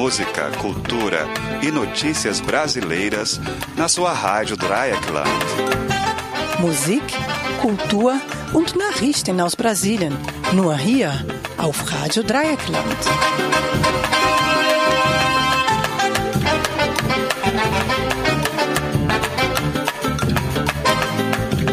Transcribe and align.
música, 0.00 0.50
cultura 0.52 1.28
e 1.60 1.70
notícias 1.70 2.40
brasileiras 2.40 3.38
na 3.76 3.86
sua 3.86 4.14
rádio 4.14 4.56
Dreieckland. 4.56 5.28
Musik, 6.58 7.04
Kultur 7.60 8.18
und 8.54 8.76
Nachrichten 8.76 9.38
aus 9.42 9.54
Brasilien. 9.54 10.16
Nur 10.54 10.74
hier 10.74 11.12
auf 11.58 11.84
Radio 11.92 12.22
Dreieckland. 12.22 12.86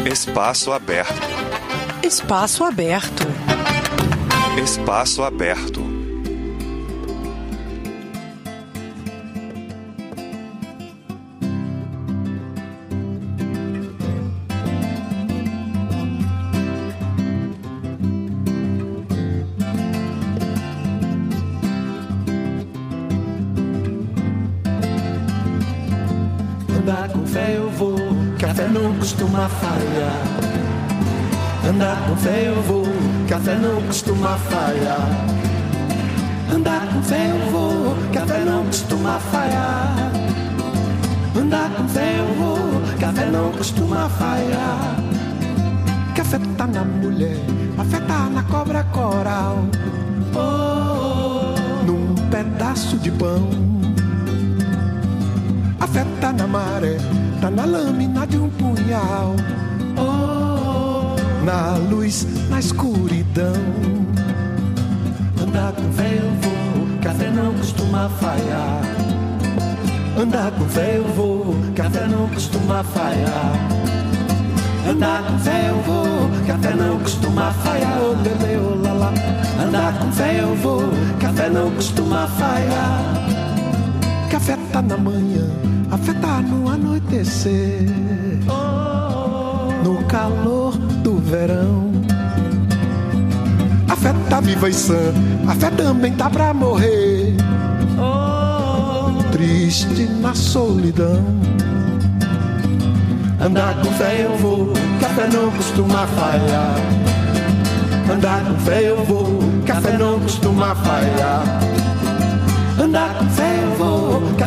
Espaço 0.04 0.70
aberto. 0.72 1.28
Espaço 2.02 2.62
aberto. 2.62 3.26
Espaço 4.62 5.22
aberto. 5.22 5.87
Falhar. 29.60 30.48
Andar 31.68 31.96
com 32.08 32.16
fé 32.16 32.48
eu 32.48 32.62
vou, 32.62 32.86
café 33.28 33.54
não 33.56 33.82
costuma 33.82 34.36
falhar. 34.36 35.08
Andar 36.54 36.86
com 36.92 37.02
fé 37.02 37.30
eu 37.30 37.50
vou, 37.50 37.96
café 38.12 38.40
não 38.44 38.64
costuma 38.64 39.18
falhar. 39.18 40.12
Andar 41.36 41.70
com 41.76 41.88
fé 41.88 42.16
eu 42.18 42.34
vou, 42.34 42.58
café 42.98 43.26
não 43.26 43.52
costuma 43.52 44.08
falhar. 44.08 44.96
Café 46.14 46.40
tá 46.56 46.66
na 46.66 46.84
mulher, 46.84 47.36
café 47.76 48.00
tá 48.00 48.30
na 48.30 48.42
cobra 48.44 48.82
coral. 48.84 49.58
Oh, 50.34 51.84
num 51.84 52.14
pedaço 52.30 52.96
de 52.96 53.10
pão. 53.10 53.48
A 55.78 55.86
fé 55.86 56.04
tá 56.20 56.32
na 56.32 56.46
maré, 56.46 56.96
tá 57.48 57.50
na 57.50 57.64
lâmina 57.64 58.26
de 58.26 58.38
um 58.38 58.50
punhal. 58.50 59.34
Oh, 59.96 61.16
na 61.44 61.76
luz, 61.90 62.26
na 62.50 62.58
escuridão. 62.58 63.54
Andar 65.40 65.72
com 65.72 65.90
fé 65.92 66.18
eu 66.18 66.30
vou, 66.42 66.98
café 67.00 67.30
não 67.30 67.54
costuma 67.54 68.08
falhar. 68.20 68.82
Andar 70.18 70.50
com 70.52 70.64
fé 70.68 70.96
eu 70.98 71.04
vou, 71.14 71.56
café 71.74 72.06
não 72.06 72.28
costuma 72.28 72.84
falhar. 72.84 73.52
Andar 74.88 75.22
com 75.22 75.38
fé 75.38 75.70
eu 75.70 75.80
vou, 75.82 76.46
café 76.46 76.74
não 76.74 76.98
costuma 76.98 77.50
falhar. 77.52 77.98
Oh, 78.00 78.12
lele, 78.22 78.58
oh, 78.58 78.82
lala. 78.82 79.12
Andar 79.64 79.98
com 79.98 80.12
fé 80.12 80.40
eu 80.40 80.54
vou, 80.56 80.82
café 81.18 81.48
não 81.48 81.70
costuma 81.70 82.26
falhar. 82.26 83.17
Café 84.48 84.62
tá 84.72 84.80
na 84.80 84.96
manhã, 84.96 85.46
a 85.90 85.98
fé 85.98 86.14
tá 86.14 86.40
no 86.40 86.70
anoitecer. 86.70 87.86
No 89.84 90.02
calor 90.04 90.74
do 91.04 91.18
verão. 91.18 91.92
A 93.90 93.94
fé 93.94 94.14
tá 94.30 94.40
viva 94.40 94.70
e 94.70 94.72
sã, 94.72 95.12
a 95.46 95.54
fé 95.54 95.70
também 95.72 96.14
tá 96.14 96.30
pra 96.30 96.54
morrer. 96.54 97.36
Triste 99.32 100.08
na 100.22 100.34
solidão. 100.34 101.22
Andar 103.38 103.74
com 103.82 103.92
fé 103.92 104.24
eu 104.24 104.34
vou, 104.38 104.72
café 104.98 105.28
não 105.30 105.50
costuma 105.50 106.06
falhar. 106.06 106.74
Andar 108.10 108.42
com 108.46 108.58
fé 108.60 108.80
eu 108.88 109.04
vou, 109.04 109.40
café 109.66 109.98
não 109.98 110.18
costuma 110.20 110.74
falhar. 110.74 111.42
Andar 112.82 113.12
com 113.18 113.28
fé 113.30 113.37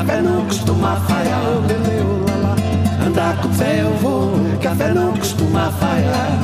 café 0.02 0.22
não 0.22 0.46
costuma 0.46 0.96
falhar. 1.02 1.42
Oh. 1.46 3.06
Andar 3.06 3.38
com 3.42 3.50
fé 3.54 3.82
eu 3.82 3.94
vou, 3.98 4.34
café 4.62 4.94
não 4.94 5.14
costuma 5.14 5.72
falhar. 5.72 6.40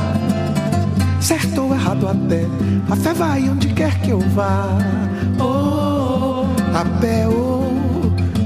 Certo 1.20 1.62
ou 1.62 1.74
errado 1.74 2.08
até, 2.08 2.46
a 2.90 2.96
fé 2.96 3.12
vai 3.12 3.48
onde 3.48 3.68
quer 3.68 3.98
que 4.00 4.10
eu 4.10 4.20
vá. 4.20 4.68
Oh, 5.40 6.44
a 6.74 6.84
pé 7.00 7.26
ou 7.26 7.72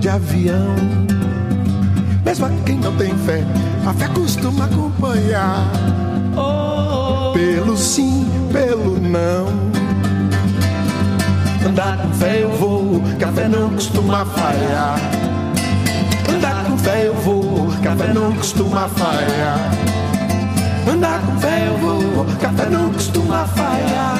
de 0.01 0.09
avião. 0.09 0.75
Mesmo 2.25 2.47
a 2.47 2.51
quem 2.65 2.79
não 2.79 2.97
tem 2.97 3.15
fé, 3.19 3.45
a 3.87 3.93
fé 3.93 4.09
costuma 4.09 4.65
acompanhar. 4.65 5.67
Oh, 6.37 7.33
pelo 7.33 7.77
sim, 7.77 8.27
pelo 8.51 8.99
não. 8.99 9.72
Andar 11.73 11.97
com 11.97 12.13
fé 12.13 12.43
eu 12.43 12.51
vou, 12.51 13.03
café 13.19 13.49
não 13.49 13.71
costuma 13.71 14.27
falhar. 14.27 15.01
Andar 16.29 16.65
com 16.67 16.77
fé 16.77 17.07
eu 17.07 17.15
vou, 17.15 17.73
café 17.83 18.13
não 18.13 18.31
costuma 18.35 18.89
falhar. 18.89 19.71
Andar 20.87 21.21
com 21.21 21.41
fé 21.41 21.67
eu 21.67 21.79
vou, 21.79 22.27
café 22.39 22.67
não 22.69 22.93
costuma 22.93 23.47
falhar. 23.47 24.19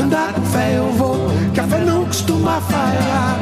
Andar 0.00 0.32
com 0.34 0.42
fé 0.42 0.76
eu 0.76 0.92
vou, 0.92 1.28
café 1.56 1.78
não 1.78 2.04
costuma 2.04 2.60
falhar. 2.60 3.38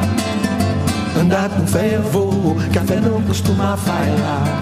Andar 1.21 1.51
com 1.51 1.67
fé 1.67 1.97
eu 1.97 2.03
vou, 2.03 2.57
café 2.73 2.97
não 2.99 3.21
costuma 3.21 3.77
falhar. 3.77 4.61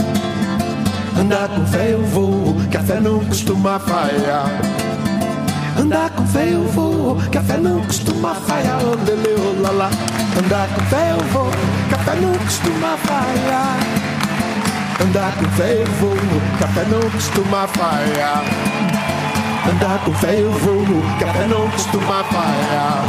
Andar 1.21 1.49
com 1.51 1.67
fé 1.67 1.93
eu 1.93 2.03
vou, 2.03 2.57
café 2.69 2.99
não 2.99 3.25
costuma 3.25 3.79
falhar. 3.79 4.88
Andar 5.79 6.11
com 6.11 6.27
fé 6.27 6.49
eu 6.53 6.65
vou, 6.65 7.17
café 7.31 7.57
não 7.57 7.81
costuma 7.85 8.35
falhar. 8.35 8.79
Oh, 8.83 9.63
lala. 9.63 9.91
Andar 10.37 10.69
com 10.75 10.81
fé 10.87 11.13
eu 11.13 11.25
vou, 11.33 11.51
café 11.89 12.15
não 12.21 12.33
costuma 12.39 12.97
falhar. 12.97 13.77
Andar 15.01 15.33
com 15.37 15.45
fé 15.57 15.83
eu 15.83 15.87
vou, 16.01 16.17
café 16.59 16.85
não 16.91 17.11
costuma 17.11 17.69
falhar. 17.69 18.45
Andar 19.71 19.99
com 20.05 20.13
fé 20.15 20.41
eu 20.41 20.51
vou, 20.51 20.85
café 21.21 21.47
não 21.47 21.71
costuma 21.71 22.25
falhar. 22.25 23.05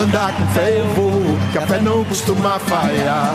Andar 0.00 0.32
com 0.34 0.46
fé 0.48 0.78
eu 0.78 0.86
vou, 0.94 1.38
café 1.52 1.80
não 1.80 2.04
costuma 2.04 2.58
falhar. 2.60 3.34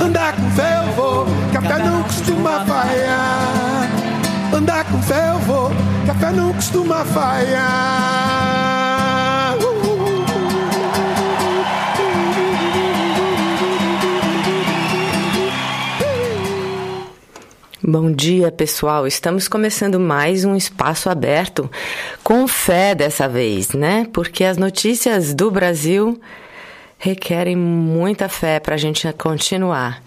Andar 0.00 0.32
com 0.34 0.50
fé 0.50 0.82
eu 0.84 0.92
vou, 0.94 1.26
café 1.52 1.78
não 1.78 2.02
costuma 2.02 2.64
falhar. 2.64 4.05
Andar 4.56 4.90
com 4.90 5.02
fé 5.02 5.32
eu 5.32 5.38
vou, 5.40 5.70
café 6.06 6.32
não 6.32 6.50
costuma 6.54 7.04
falhar. 7.04 8.56
Bom 17.82 18.10
dia, 18.10 18.50
pessoal. 18.50 19.06
Estamos 19.06 19.46
começando 19.46 20.00
mais 20.00 20.46
um 20.46 20.56
espaço 20.56 21.10
aberto 21.10 21.70
com 22.24 22.48
fé 22.48 22.94
dessa 22.94 23.28
vez, 23.28 23.72
né? 23.72 24.08
Porque 24.10 24.42
as 24.42 24.56
notícias 24.56 25.34
do 25.34 25.50
Brasil 25.50 26.18
requerem 26.98 27.56
muita 27.56 28.28
fé 28.28 28.58
para 28.58 28.74
a 28.74 28.78
gente 28.78 29.10
continuar. 29.12 30.02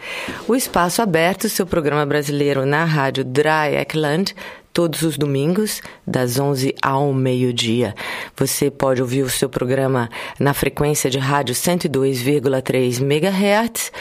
O 0.47 0.55
Espaço 0.55 1.01
Aberto, 1.01 1.47
seu 1.47 1.66
programa 1.66 2.05
brasileiro 2.05 2.66
na 2.66 2.83
rádio 2.83 3.23
Dreieckland, 3.23 4.35
todos 4.73 5.01
os 5.01 5.17
domingos, 5.17 5.81
das 6.05 6.39
11 6.39 6.75
ao 6.81 7.13
meio-dia. 7.13 7.94
Você 8.36 8.69
pode 8.71 9.01
ouvir 9.01 9.24
o 9.24 9.30
seu 9.30 9.50
programa 9.50 10.09
na 10.39 10.53
frequência 10.53 11.09
de 11.09 11.19
rádio 11.19 11.53
102,3 11.56 13.01
MHz 13.01 13.91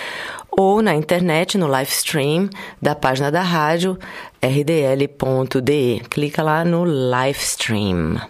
ou 0.50 0.82
na 0.82 0.94
internet, 0.94 1.56
no 1.56 1.66
live 1.66 1.90
stream 1.90 2.48
da 2.80 2.94
página 2.94 3.30
da 3.30 3.42
rádio 3.42 3.98
rdl.de. 4.42 6.02
Clica 6.10 6.42
lá 6.42 6.64
no 6.64 6.84
live 6.84 7.38
stream. 7.38 8.20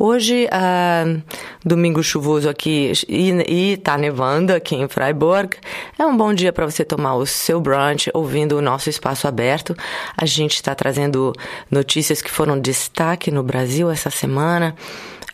Hoje, 0.00 0.46
uh, 0.46 1.20
domingo 1.64 2.04
chuvoso 2.04 2.48
aqui 2.48 2.92
e, 3.08 3.72
está 3.72 3.98
nevando 3.98 4.52
aqui 4.52 4.76
em 4.76 4.86
Freiburg. 4.86 5.56
É 5.98 6.06
um 6.06 6.16
bom 6.16 6.32
dia 6.32 6.52
para 6.52 6.64
você 6.64 6.84
tomar 6.84 7.16
o 7.16 7.26
seu 7.26 7.60
brunch 7.60 8.08
ouvindo 8.14 8.56
o 8.56 8.62
nosso 8.62 8.88
espaço 8.88 9.26
aberto. 9.26 9.74
A 10.16 10.24
gente 10.24 10.54
está 10.54 10.72
trazendo 10.72 11.32
notícias 11.68 12.22
que 12.22 12.30
foram 12.30 12.60
destaque 12.60 13.32
no 13.32 13.42
Brasil 13.42 13.90
essa 13.90 14.08
semana. 14.08 14.76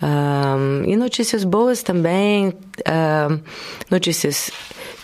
Um, 0.02 0.84
e 0.84 0.96
notícias 0.96 1.44
boas 1.44 1.82
também, 1.82 2.48
um, 2.48 3.40
notícias 3.90 4.50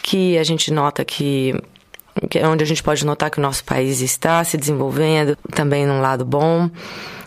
que 0.03 0.39
a 0.39 0.43
gente 0.43 0.73
nota 0.73 1.05
que 1.05 1.55
é 1.55 1.80
onde 2.45 2.65
a 2.65 2.67
gente 2.67 2.83
pode 2.83 3.05
notar 3.05 3.31
que 3.31 3.39
o 3.39 3.43
nosso 3.43 3.65
país 3.65 4.01
está 4.01 4.43
se 4.45 4.57
desenvolvendo 4.57 5.37
também 5.53 5.87
num 5.87 6.01
lado 6.01 6.25
bom. 6.25 6.71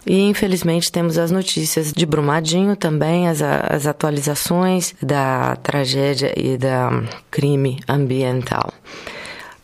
E 0.06 0.22
infelizmente 0.22 0.92
temos 0.92 1.18
as 1.18 1.32
notícias 1.32 1.94
de 1.94 2.06
Brumadinho 2.06 2.76
também, 2.76 3.30
as, 3.30 3.42
as 3.42 3.88
atualizações 3.88 4.94
da 5.02 5.56
tragédia 5.58 6.34
e 6.36 6.58
da 6.58 7.04
crime 7.32 7.80
ambiental. 7.88 8.74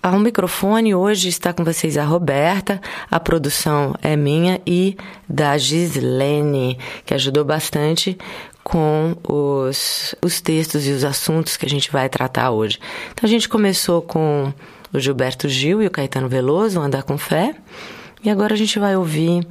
Ao 0.01 0.17
microfone 0.17 0.95
hoje 0.95 1.27
está 1.27 1.51
com 1.51 1.61
vocês 1.65 1.97
a 1.97 2.05
Roberta, 2.05 2.79
a 3.11 3.19
produção 3.19 3.93
é 4.01 4.15
minha 4.15 4.61
e 4.65 4.95
da 5.27 5.57
Gislene, 5.57 6.79
que 7.05 7.13
ajudou 7.13 7.43
bastante 7.43 8.17
com 8.63 9.17
os, 9.27 10.15
os 10.21 10.39
textos 10.39 10.87
e 10.87 10.91
os 10.91 11.03
assuntos 11.03 11.57
que 11.57 11.65
a 11.65 11.69
gente 11.69 11.91
vai 11.91 12.07
tratar 12.07 12.51
hoje. 12.51 12.79
Então 13.11 13.27
a 13.27 13.29
gente 13.29 13.49
começou 13.49 14.01
com 14.01 14.53
o 14.93 14.99
Gilberto 14.99 15.47
Gil 15.47 15.81
e 15.81 15.87
o 15.87 15.91
Caetano 15.91 16.27
Veloso, 16.27 16.79
Andar 16.79 17.03
com 17.03 17.17
Fé, 17.17 17.55
e 18.23 18.29
agora 18.29 18.53
a 18.53 18.57
gente 18.57 18.79
vai 18.79 18.95
ouvir 18.95 19.45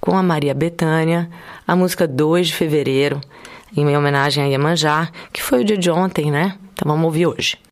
com 0.00 0.16
a 0.16 0.22
Maria 0.22 0.54
Bethânia 0.54 1.28
a 1.66 1.76
música 1.76 2.06
2 2.06 2.48
de 2.48 2.54
fevereiro, 2.54 3.20
em 3.76 3.96
homenagem 3.96 4.42
a 4.42 4.46
Iemanjá, 4.46 5.10
que 5.32 5.42
foi 5.42 5.60
o 5.60 5.64
dia 5.64 5.76
de 5.76 5.90
ontem, 5.90 6.30
né? 6.30 6.56
Então 6.72 6.88
vamos 6.88 7.04
ouvir 7.04 7.26
hoje. 7.26 7.67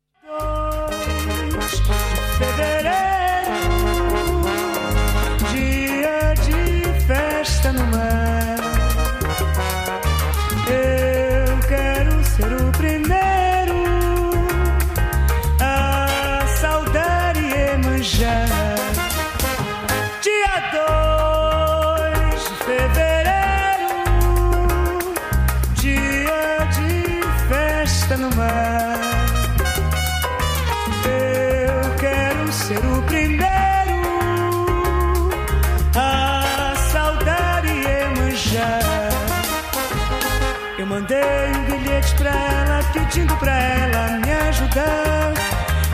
Pedindo 43.07 43.35
pra 43.37 43.53
ela 43.53 44.19
me 44.19 44.31
ajudar. 44.49 45.33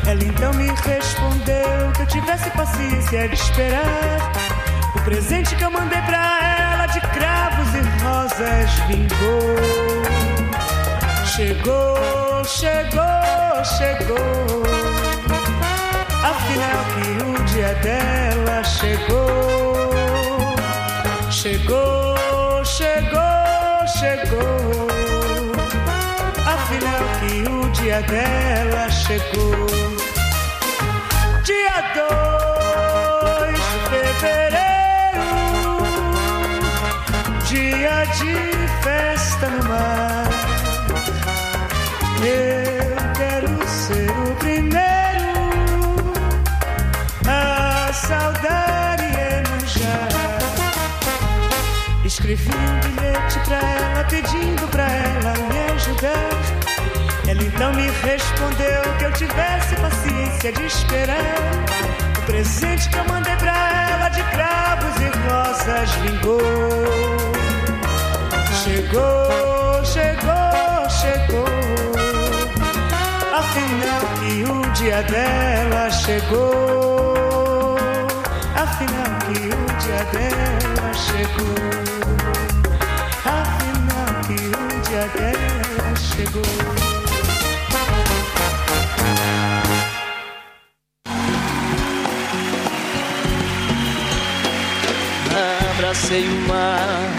Ela 0.05 0.23
então 0.23 0.53
me 0.53 0.67
respondeu 0.67 1.91
que 1.95 2.01
eu 2.01 2.07
tivesse 2.07 2.49
paciência 2.51 3.29
de 3.29 3.35
esperar. 3.35 4.31
O 4.95 5.01
presente 5.01 5.55
que 5.55 5.63
eu 5.63 5.71
mandei 5.71 6.01
pra 6.01 6.73
ela 6.73 6.87
de 6.87 6.99
cravos 7.01 7.69
e 7.75 8.03
rosas 8.03 8.71
vingou. 8.87 9.55
Chegou, 11.25 12.45
chegou, 12.45 13.63
chegou. 13.77 14.63
Afinal 16.23 16.83
que 16.93 17.41
o 17.41 17.43
dia 17.45 17.73
dela 17.75 18.63
chegou. 18.63 19.73
Chegou, 21.29 22.65
chegou, 22.65 23.87
chegou 23.99 25.02
que 26.67 27.49
o 27.49 27.69
dia 27.71 28.01
dela 28.03 28.89
chegou. 28.89 29.67
Dia 31.43 31.81
2 33.45 33.59
de 33.59 33.63
fevereiro, 34.19 35.31
dia 37.45 38.05
de 38.17 38.35
festa 38.81 39.47
no 39.49 39.63
mar. 39.67 40.29
Eu 42.21 42.95
quero 43.13 43.67
ser 43.67 44.22
Escrevi 52.23 52.51
um 52.55 52.79
bilhete 52.79 53.39
pra 53.39 53.57
ela, 53.57 54.03
pedindo 54.05 54.65
pra 54.69 54.87
ela 54.89 55.33
me 55.33 55.73
ajudar. 55.73 56.29
Ela 57.27 57.43
então 57.43 57.73
me 57.73 57.89
respondeu 58.01 58.81
que 58.97 59.03
eu 59.03 59.11
tivesse 59.11 59.75
paciência 59.75 60.53
de 60.53 60.65
esperar. 60.65 61.19
O 62.17 62.21
presente 62.25 62.87
que 62.87 62.97
eu 62.97 63.03
mandei 63.09 63.35
pra 63.35 63.51
ela 63.91 64.07
de 64.07 64.23
cravos 64.23 64.95
e 65.01 65.09
rosas 65.27 65.91
vingou. 65.95 66.39
Chegou, 68.63 69.83
chegou, 69.83 70.89
chegou. 71.01 71.45
Afinal 73.37 73.99
que 74.21 74.49
o 74.49 74.71
dia 74.71 75.03
dela 75.03 75.91
chegou. 75.91 77.75
Afinal 78.55 79.19
que 79.27 79.39
o 79.41 79.65
dia 79.81 80.05
dela 80.13 80.93
chegou. 80.93 81.82
Dela 85.07 85.95
chegou. 85.95 86.43
abracei 95.93 96.27
o 96.27 96.47
mar, 96.47 97.09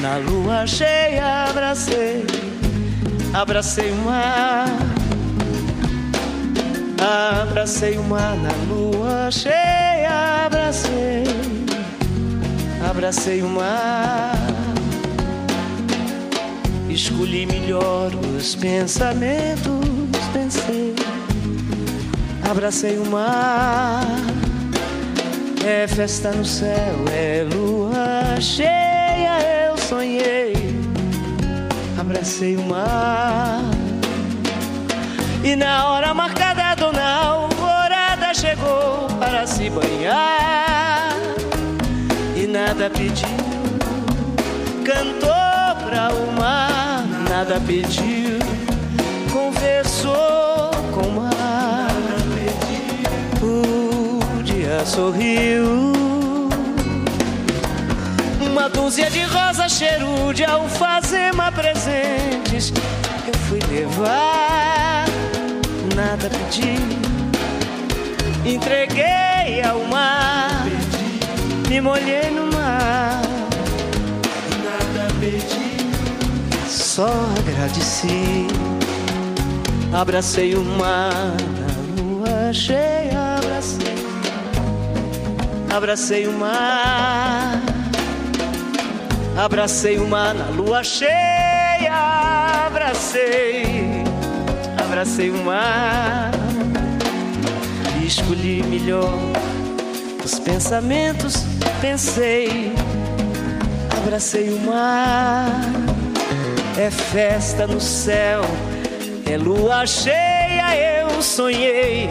na 0.00 0.16
lua 0.16 0.66
cheia 0.66 1.44
abracei, 1.48 2.24
abracei 3.32 3.90
o 3.90 3.96
mar, 3.96 4.66
abracei 7.42 7.98
o 7.98 8.02
mar 8.02 8.36
na 8.36 8.52
lua 8.68 9.30
cheia, 9.30 10.44
abracei, 10.46 11.24
abracei 12.88 13.42
o 13.42 13.48
mar. 13.48 14.43
Escolhi 16.94 17.44
melhor 17.44 18.12
os 18.14 18.54
pensamentos, 18.54 20.24
pensei, 20.32 20.94
abracei 22.48 22.96
o 22.98 23.06
mar 23.06 24.06
é 25.66 25.88
festa 25.88 26.30
no 26.30 26.44
céu, 26.44 26.94
é 27.10 27.46
lua 27.54 28.38
cheia, 28.38 29.66
eu 29.66 29.78
sonhei. 29.78 30.52
Abracei 31.98 32.54
o 32.56 32.62
mar. 32.62 33.62
E 35.42 35.56
na 35.56 35.88
hora 35.88 36.12
marcada, 36.12 36.62
a 36.64 36.74
dona 36.74 37.02
alvorada 37.02 38.34
chegou 38.34 39.08
para 39.18 39.46
se 39.46 39.70
banhar. 39.70 41.16
E 42.36 42.46
nada 42.46 42.90
pediu, 42.90 43.28
cantou 44.84 45.88
pra 45.88 46.10
o 46.12 46.32
mar. 46.38 46.73
Nada 47.36 47.60
pediu, 47.66 48.38
conversou 49.32 50.70
com 50.94 51.00
o 51.00 51.12
mar 51.16 51.88
dia 54.44 54.86
sorriu. 54.86 55.92
Uma 58.40 58.68
dúzia 58.68 59.10
de 59.10 59.24
rosas, 59.24 59.72
cheiro 59.72 60.32
de 60.32 60.44
alfazema 60.44 61.50
presentes. 61.50 62.72
Eu 63.26 63.34
fui 63.48 63.58
levar, 63.68 65.06
nada 65.96 66.30
pedi. 66.30 66.78
Entreguei 68.48 69.60
ao 69.68 69.80
mar, 69.88 70.66
me 71.68 71.80
molhei 71.80 72.30
no 72.30 72.46
mar. 72.56 73.22
Nada 74.62 75.12
pedi, 75.18 75.63
só 76.94 77.08
agradeci. 77.38 78.46
Abracei 79.92 80.54
o 80.54 80.64
mar 80.64 81.34
na 81.58 82.02
lua 82.02 82.52
cheia 82.52 83.34
Abracei 85.74 86.28
o 86.28 86.32
mar, 86.32 87.60
abracei 89.36 89.98
o 89.98 90.06
mar 90.06 90.32
na 90.32 90.44
lua 90.50 90.84
cheia. 90.84 91.92
Abracei, 92.64 94.04
abracei 94.78 95.30
o 95.30 95.44
mar. 95.44 96.30
Escolhi 98.06 98.62
melhor 98.62 99.18
os 100.24 100.38
pensamentos, 100.38 101.38
pensei. 101.80 102.72
Abracei 103.98 104.50
o 104.50 104.60
mar, 104.60 105.60
é 106.78 106.90
festa 106.90 107.66
no 107.66 107.80
céu, 107.80 108.42
é 109.30 109.36
lua 109.36 109.86
cheia. 109.86 111.00
Eu 111.00 111.22
sonhei, 111.22 112.08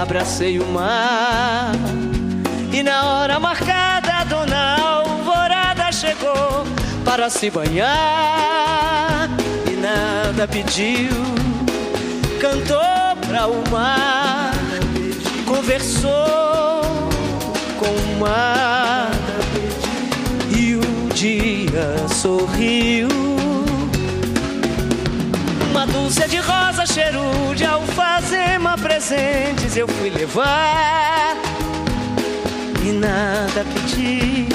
abracei 0.00 0.58
o 0.58 0.66
mar. 0.66 1.72
E 2.72 2.82
na 2.82 3.04
hora 3.04 3.40
marcada, 3.40 4.12
a 4.12 4.24
dona 4.24 4.76
Alvorada 4.80 5.90
chegou 5.90 6.64
para 7.04 7.28
se 7.28 7.50
banhar. 7.50 9.28
E 9.66 9.76
nada 9.76 10.46
pediu, 10.46 11.10
cantou 12.40 12.78
para 13.26 13.48
o 13.48 13.68
mar, 13.70 14.52
conversou 15.46 16.82
com 17.78 17.90
o 17.90 18.20
mar. 18.20 19.10
E 20.56 20.76
o 20.76 21.14
dia 21.14 22.08
sorriu. 22.08 23.37
Uma 25.78 25.86
dúzia 25.86 26.26
de 26.26 26.38
rosa, 26.38 26.84
cheiro 26.84 27.54
de 27.54 27.64
alfazema, 27.64 28.76
presentes 28.76 29.76
eu 29.76 29.86
fui 29.86 30.10
levar 30.10 31.36
e 32.84 32.90
nada 32.90 33.64
pedi, 33.72 34.48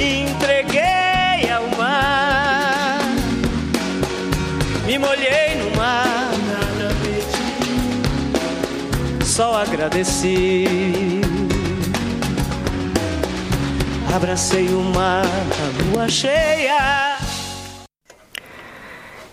entreguei 0.00 1.50
ao 1.50 1.66
mar, 1.76 3.00
me 4.86 4.96
molhei 4.96 5.56
no 5.56 5.76
mar, 5.76 6.30
nada 6.46 6.94
pedi, 7.02 8.38
só 9.26 9.60
agradeci. 9.60 11.20
Abracei 14.14 14.68
o 14.68 14.84
mar, 14.84 15.26
a 15.26 15.82
lua 15.82 16.08
cheia. 16.08 17.07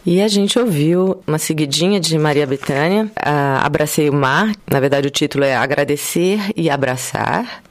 E 0.06 0.22
a 0.22 0.28
gente 0.28 0.60
ouviu 0.60 1.20
uma 1.26 1.40
seguidinha 1.40 2.00
de 2.00 2.16
Maria 2.16 2.46
Bethânia, 2.46 3.10
Abracei 3.64 4.08
o 4.08 4.14
Mar. 4.14 4.54
Na 4.70 4.80
verdade, 4.80 5.08
o 5.08 5.12
título 5.12 5.44
é 5.44 5.56
Agradecer 5.56 6.40
e 6.56 6.70
Abraçar. 6.70 7.64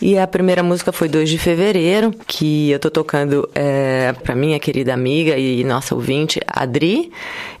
E 0.00 0.16
a 0.16 0.26
primeira 0.26 0.62
música 0.62 0.90
foi 0.90 1.06
2 1.06 1.28
de 1.28 1.36
fevereiro, 1.36 2.14
que 2.26 2.70
eu 2.70 2.78
tô 2.78 2.90
tocando 2.90 3.46
é, 3.54 4.14
para 4.24 4.34
minha 4.34 4.58
querida 4.58 4.94
amiga 4.94 5.36
e 5.36 5.62
nossa 5.62 5.94
ouvinte, 5.94 6.40
Adri. 6.46 7.12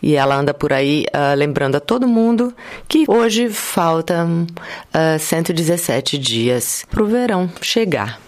E 0.02 0.16
ela 0.16 0.34
anda 0.34 0.54
por 0.54 0.72
aí 0.72 1.04
uh, 1.14 1.36
lembrando 1.36 1.76
a 1.76 1.80
todo 1.80 2.08
mundo 2.08 2.54
que 2.88 3.04
hoje 3.06 3.50
faltam 3.50 4.46
uh, 4.94 5.18
117 5.18 6.16
dias 6.16 6.86
pro 6.90 7.04
verão 7.04 7.50
chegar. 7.60 8.18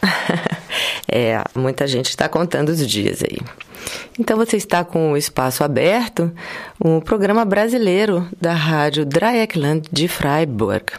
é, 1.10 1.42
muita 1.52 1.88
gente 1.88 2.10
está 2.10 2.28
contando 2.28 2.68
os 2.68 2.88
dias 2.88 3.24
aí. 3.24 3.38
Então 4.18 4.36
você 4.36 4.56
está 4.56 4.84
com 4.84 5.12
o 5.12 5.16
Espaço 5.16 5.62
Aberto, 5.62 6.32
um 6.82 7.00
programa 7.00 7.44
brasileiro 7.44 8.26
da 8.40 8.54
rádio 8.54 9.04
Dreieckland 9.04 9.88
de 9.92 10.08
Freiburg. 10.08 10.92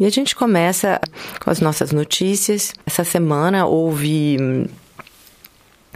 E 0.00 0.04
a 0.04 0.10
gente 0.10 0.34
começa 0.34 1.00
com 1.44 1.50
as 1.50 1.60
nossas 1.60 1.92
notícias. 1.92 2.72
Essa 2.86 3.04
semana 3.04 3.66
houve 3.66 4.66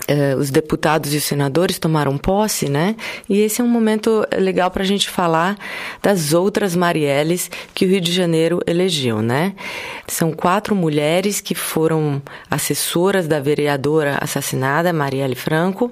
Uh, 0.06 0.38
os 0.38 0.50
deputados 0.50 1.14
e 1.14 1.16
os 1.16 1.25
senadores 1.25 1.78
tomaram 1.78 2.18
posse, 2.18 2.68
né? 2.68 2.94
E 3.26 3.40
esse 3.40 3.62
é 3.62 3.64
um 3.64 3.68
momento 3.68 4.26
legal 4.37 4.70
para 4.70 4.82
a 4.82 4.87
gente 4.87 5.08
falar 5.08 5.56
das 6.02 6.34
outras 6.34 6.76
Marielles 6.76 7.50
que 7.75 7.87
o 7.87 7.88
Rio 7.88 8.02
de 8.02 8.12
Janeiro 8.12 8.61
elegeu, 8.66 9.23
né? 9.23 9.54
São 10.06 10.30
quatro 10.30 10.76
mulheres 10.76 11.40
que 11.40 11.54
foram 11.54 12.20
assessoras 12.50 13.26
da 13.26 13.40
vereadora 13.40 14.18
assassinada, 14.20 14.92
Marielle 14.92 15.34
Franco, 15.34 15.90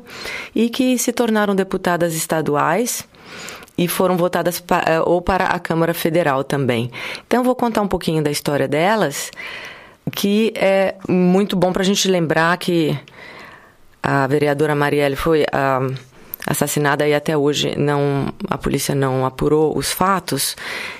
e 0.55 0.69
que 0.69 0.99
se 0.99 1.11
tornaram 1.11 1.55
deputadas 1.55 2.15
estaduais 2.15 3.09
e 3.77 3.89
foram 3.89 4.17
votadas 4.17 4.61
pa, 4.61 4.83
eh, 4.87 5.01
ou 5.01 5.23
para 5.23 5.47
a 5.47 5.59
Câmara 5.59 5.95
Federal 5.95 6.45
também. 6.45 6.91
Então, 7.27 7.41
eu 7.41 7.45
vou 7.45 7.55
contar 7.55 7.81
um 7.83 7.89
pouquinho 7.89 8.23
da 8.23 8.31
história 8.31 8.69
delas, 8.69 9.31
que 10.15 10.53
é 10.55 10.97
muito 11.09 11.57
bom 11.57 11.73
para 11.73 11.83
a 11.83 11.85
gente 11.85 12.09
lembrar 12.09 12.57
que 12.59 12.97
a 14.03 14.27
vereadora 14.27 14.75
Marielle 14.75 15.17
foi 15.17 15.45
ah, 15.53 15.89
assassinada 16.47 17.07
e 17.07 17.15
até 17.15 17.37
hoje 17.37 17.75
não 17.79 18.33
a 18.49 18.59
polícia 18.59 18.95
não 18.95 19.25
apurou 19.25 19.77
os 19.77 19.93
fatos. 19.93 20.57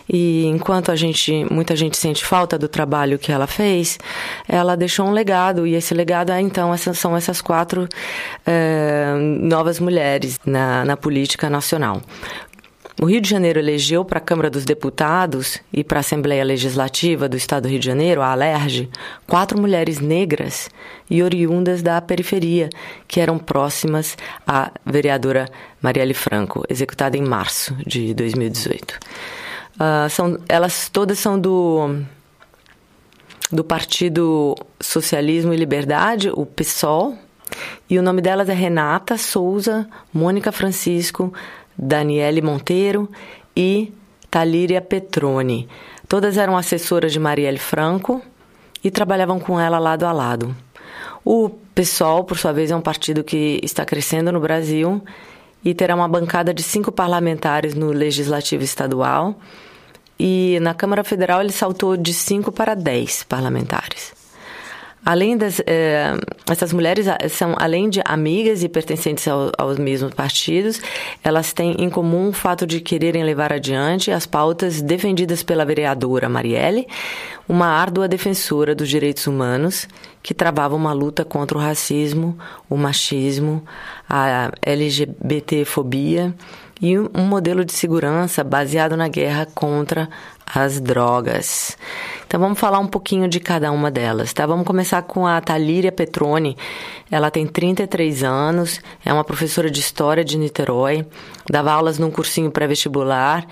E 0.09 0.45
enquanto 0.47 0.93
a 0.93 0.97
gente 0.97 1.47
muita 1.51 1.75
gente 1.75 1.97
sente 1.97 2.25
falta 2.25 2.59
do 2.59 2.69
trabalho 2.69 3.19
que 3.19 3.33
ela 3.33 3.47
fez 3.47 3.99
ela 4.49 4.77
deixou 4.77 5.07
um 5.07 5.13
legado. 5.13 5.67
E 5.67 5.75
esse 5.75 5.95
legado 5.95 6.31
é 6.31 6.41
então 6.41 6.73
essas 6.73 6.99
são 6.99 7.17
essas 7.17 7.41
quatro 7.41 7.89
eh, 8.47 9.15
novas 9.41 9.81
mulheres 9.81 10.39
na, 10.45 10.85
na 10.85 10.97
política 10.97 11.51
nacional 11.51 12.01
o 13.01 13.07
Rio 13.07 13.21
de 13.21 13.29
Janeiro 13.29 13.59
elegeu 13.59 14.05
para 14.05 14.19
a 14.19 14.21
Câmara 14.21 14.51
dos 14.51 14.65
Deputados 14.65 15.59
e 15.73 15.83
para 15.83 15.99
a 15.99 16.01
Assembleia 16.01 16.45
Legislativa 16.45 17.29
do 17.29 17.37
Estado 17.37 17.63
do 17.63 17.69
Rio 17.69 17.79
de 17.79 17.87
Janeiro, 17.87 18.21
a 18.21 18.31
ALERJ, 18.33 18.91
quatro 19.27 19.59
mulheres 19.59 19.99
negras 19.99 20.69
e 21.09 21.23
oriundas 21.23 21.83
da 21.83 22.01
periferia, 22.01 22.69
que 23.09 23.21
eram 23.21 23.39
próximas 23.39 24.17
à 24.47 24.71
vereadora 24.85 25.49
Marielle 25.81 26.15
Franco, 26.15 26.65
executada 26.69 27.17
em 27.17 27.23
março 27.23 27.75
de 27.87 28.13
2018. 28.15 28.93
Uh, 28.93 28.99
ah, 29.81 30.09
são, 30.11 30.39
elas 30.49 30.91
todas 30.91 31.19
são 31.19 31.41
do, 31.41 31.97
do 33.51 33.65
Partido 33.65 34.55
Socialismo 34.79 35.55
e 35.55 35.57
Liberdade, 35.57 36.31
o 36.31 36.45
PSOL, 36.45 37.17
e 37.89 37.99
o 37.99 38.03
nome 38.03 38.23
delas 38.23 38.49
é 38.49 38.55
Renata 38.55 39.19
Souza, 39.19 39.87
Mônica 40.13 40.51
Francisco, 40.51 41.33
Daniele 41.77 42.43
Monteiro 42.43 43.09
e 43.57 43.93
Talíria 44.31 44.81
Petroni. 44.81 45.69
Todas 46.09 46.37
eram 46.37 46.57
assessoras 46.57 47.13
de 47.13 47.19
Marielle 47.19 47.59
Franco 47.59 48.23
e 48.83 48.91
trabalhavam 48.91 49.39
com 49.39 49.59
ela 49.59 49.79
lado 49.79 50.05
a 50.05 50.13
lado. 50.13 50.55
O 51.25 51.51
PSOL, 51.75 52.25
por 52.25 52.37
sua 52.37 52.53
vez, 52.53 52.71
é 52.71 52.77
um 52.77 52.81
partido 52.81 53.23
que 53.23 53.61
está 53.63 53.85
crescendo 53.85 54.33
no 54.33 54.41
Brasil 54.41 55.03
e 55.65 55.75
terá 55.75 55.95
uma 55.95 56.09
bancada 56.09 56.53
de 56.53 56.63
cinco 56.63 56.91
parlamentares 56.91 57.75
no 57.75 57.93
Legislativo 57.93 58.63
Estadual. 58.65 59.39
E 60.19 60.59
na 60.61 60.75
Câmara 60.75 61.05
Federal 61.05 61.41
ele 61.41 61.53
saltou 61.53 61.97
de 61.97 62.13
cinco 62.13 62.53
para 62.53 62.75
dez 62.75 63.23
parlamentares. 63.23 64.22
Além 65.05 65.37
das 65.37 65.61
eh, 65.67 66.15
essas 66.49 66.73
mulheres 66.73 67.09
ah, 67.09 67.19
são 67.29 67.57
além 67.59 67.91
de 67.91 68.01
amigas 68.05 68.63
e 68.63 68.69
pertencentes 68.69 69.27
ao, 69.27 69.51
aos 69.59 69.77
mesmos 69.77 70.15
partidos, 70.15 70.81
elas 71.25 71.53
têm 71.53 71.73
em 71.79 71.91
comum 71.91 72.29
o 72.29 72.33
fato 72.33 72.65
de 72.65 72.81
quererem 72.81 73.25
levar 73.25 73.53
adiante 73.53 74.13
as 74.13 74.27
pautas 74.27 74.81
defendidas 74.81 75.43
pela 75.43 75.65
vereadora 75.65 76.29
Marielle, 76.29 76.87
uma 77.49 77.67
árdua 77.67 78.07
defensora 78.07 78.77
dos 78.77 78.89
direitos 78.89 79.27
humanos 79.27 79.89
que 80.23 80.33
travava 80.33 80.77
uma 80.77 80.93
luta 80.93 81.25
contra 81.25 81.59
o 81.59 81.61
racismo, 81.61 82.39
o 82.71 82.77
machismo, 82.77 83.65
a 84.09 84.53
LGBTfobia 84.63 86.33
e 86.83 86.99
um 86.99 87.25
modelo 87.29 87.65
de 87.65 87.73
segurança 87.73 88.43
baseado 88.43 88.97
na 88.97 89.07
guerra 89.07 89.47
contra 89.55 90.09
as 90.53 90.81
drogas. 90.81 91.79
Então 92.27 92.41
vamos 92.41 92.59
falar 92.59 92.81
um 92.81 92.89
pouquinho 92.89 93.29
de 93.29 93.39
cada 93.39 93.71
uma 93.71 93.89
delas, 93.89 94.33
tá? 94.33 94.45
Vamos 94.45 94.67
começar 94.67 95.01
com 95.03 95.25
a 95.25 95.41
Talíria 95.41 95.93
Petroni. 95.93 96.57
Ela 97.09 97.31
tem 97.31 97.47
33 97.47 98.25
anos, 98.25 98.81
é 99.05 99.13
uma 99.13 99.23
professora 99.23 99.71
de 99.71 99.79
história 99.79 100.25
de 100.25 100.37
Niterói, 100.37 101.07
dava 101.49 101.71
aulas 101.71 101.99
num 101.99 102.11
cursinho 102.11 102.51
pré-vestibular 102.51 103.47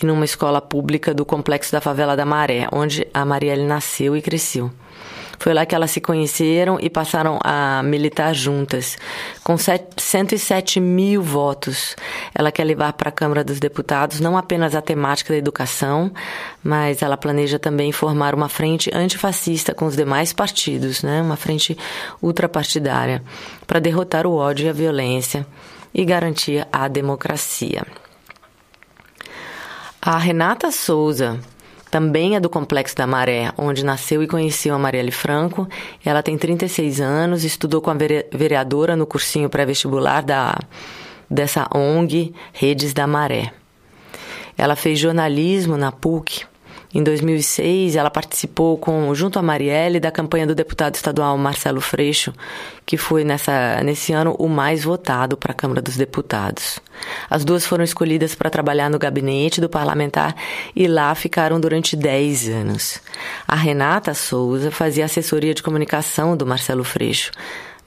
e 0.00 0.04
numa 0.04 0.26
escola 0.26 0.60
pública 0.60 1.14
do 1.14 1.24
complexo 1.24 1.72
da 1.72 1.80
favela 1.80 2.14
da 2.14 2.26
Maré, 2.26 2.68
onde 2.70 3.06
a 3.14 3.24
Marielle 3.24 3.64
nasceu 3.64 4.14
e 4.14 4.20
cresceu. 4.20 4.70
Foi 5.38 5.52
lá 5.52 5.66
que 5.66 5.74
elas 5.74 5.90
se 5.90 6.00
conheceram 6.00 6.78
e 6.80 6.88
passaram 6.88 7.38
a 7.42 7.82
militar 7.82 8.34
juntas. 8.34 8.96
Com 9.42 9.56
107 9.58 10.80
mil 10.80 11.22
votos, 11.22 11.96
ela 12.34 12.52
quer 12.52 12.64
levar 12.64 12.92
para 12.94 13.08
a 13.08 13.12
Câmara 13.12 13.44
dos 13.44 13.60
Deputados 13.60 14.20
não 14.20 14.36
apenas 14.36 14.74
a 14.74 14.82
temática 14.82 15.32
da 15.32 15.38
educação, 15.38 16.12
mas 16.62 17.02
ela 17.02 17.16
planeja 17.16 17.58
também 17.58 17.92
formar 17.92 18.34
uma 18.34 18.48
frente 18.48 18.90
antifascista 18.94 19.74
com 19.74 19.86
os 19.86 19.96
demais 19.96 20.32
partidos, 20.32 21.02
né? 21.02 21.20
uma 21.20 21.36
frente 21.36 21.76
ultrapartidária, 22.22 23.22
para 23.66 23.80
derrotar 23.80 24.26
o 24.26 24.34
ódio 24.34 24.66
e 24.66 24.68
a 24.68 24.72
violência 24.72 25.46
e 25.92 26.04
garantir 26.04 26.66
a 26.72 26.88
democracia. 26.88 27.86
A 30.02 30.18
Renata 30.18 30.70
Souza, 30.70 31.40
também 31.94 32.34
é 32.34 32.40
do 32.40 32.50
Complexo 32.50 32.96
da 32.96 33.06
Maré, 33.06 33.52
onde 33.56 33.84
nasceu 33.84 34.20
e 34.20 34.26
conheceu 34.26 34.74
a 34.74 34.78
Marielle 34.80 35.12
Franco. 35.12 35.68
Ela 36.04 36.24
tem 36.24 36.36
36 36.36 37.00
anos, 37.00 37.44
estudou 37.44 37.80
com 37.80 37.88
a 37.88 37.94
vereadora 38.32 38.96
no 38.96 39.06
cursinho 39.06 39.48
pré-vestibular 39.48 40.20
da, 40.20 40.58
dessa 41.30 41.68
ONG 41.72 42.34
Redes 42.52 42.92
da 42.92 43.06
Maré. 43.06 43.52
Ela 44.58 44.74
fez 44.74 44.98
jornalismo 44.98 45.76
na 45.76 45.92
PUC 45.92 46.44
Em 46.94 47.02
2006, 47.02 47.96
ela 47.96 48.08
participou 48.08 48.78
com, 48.78 49.12
junto 49.16 49.36
a 49.36 49.42
Marielle 49.42 49.98
da 49.98 50.12
campanha 50.12 50.46
do 50.46 50.54
deputado 50.54 50.94
estadual 50.94 51.36
Marcelo 51.36 51.80
Freixo, 51.80 52.32
que 52.86 52.96
foi 52.96 53.24
nessa, 53.24 53.82
nesse 53.82 54.12
ano 54.12 54.36
o 54.38 54.48
mais 54.48 54.84
votado 54.84 55.36
para 55.36 55.50
a 55.50 55.54
Câmara 55.54 55.82
dos 55.82 55.96
Deputados. 55.96 56.78
As 57.28 57.44
duas 57.44 57.66
foram 57.66 57.82
escolhidas 57.82 58.36
para 58.36 58.48
trabalhar 58.48 58.88
no 58.88 58.98
gabinete 58.98 59.60
do 59.60 59.68
parlamentar 59.68 60.36
e 60.76 60.86
lá 60.86 61.12
ficaram 61.16 61.58
durante 61.58 61.96
10 61.96 62.48
anos. 62.48 63.00
A 63.48 63.56
Renata 63.56 64.14
Souza 64.14 64.70
fazia 64.70 65.06
assessoria 65.06 65.52
de 65.52 65.64
comunicação 65.64 66.36
do 66.36 66.46
Marcelo 66.46 66.84
Freixo. 66.84 67.32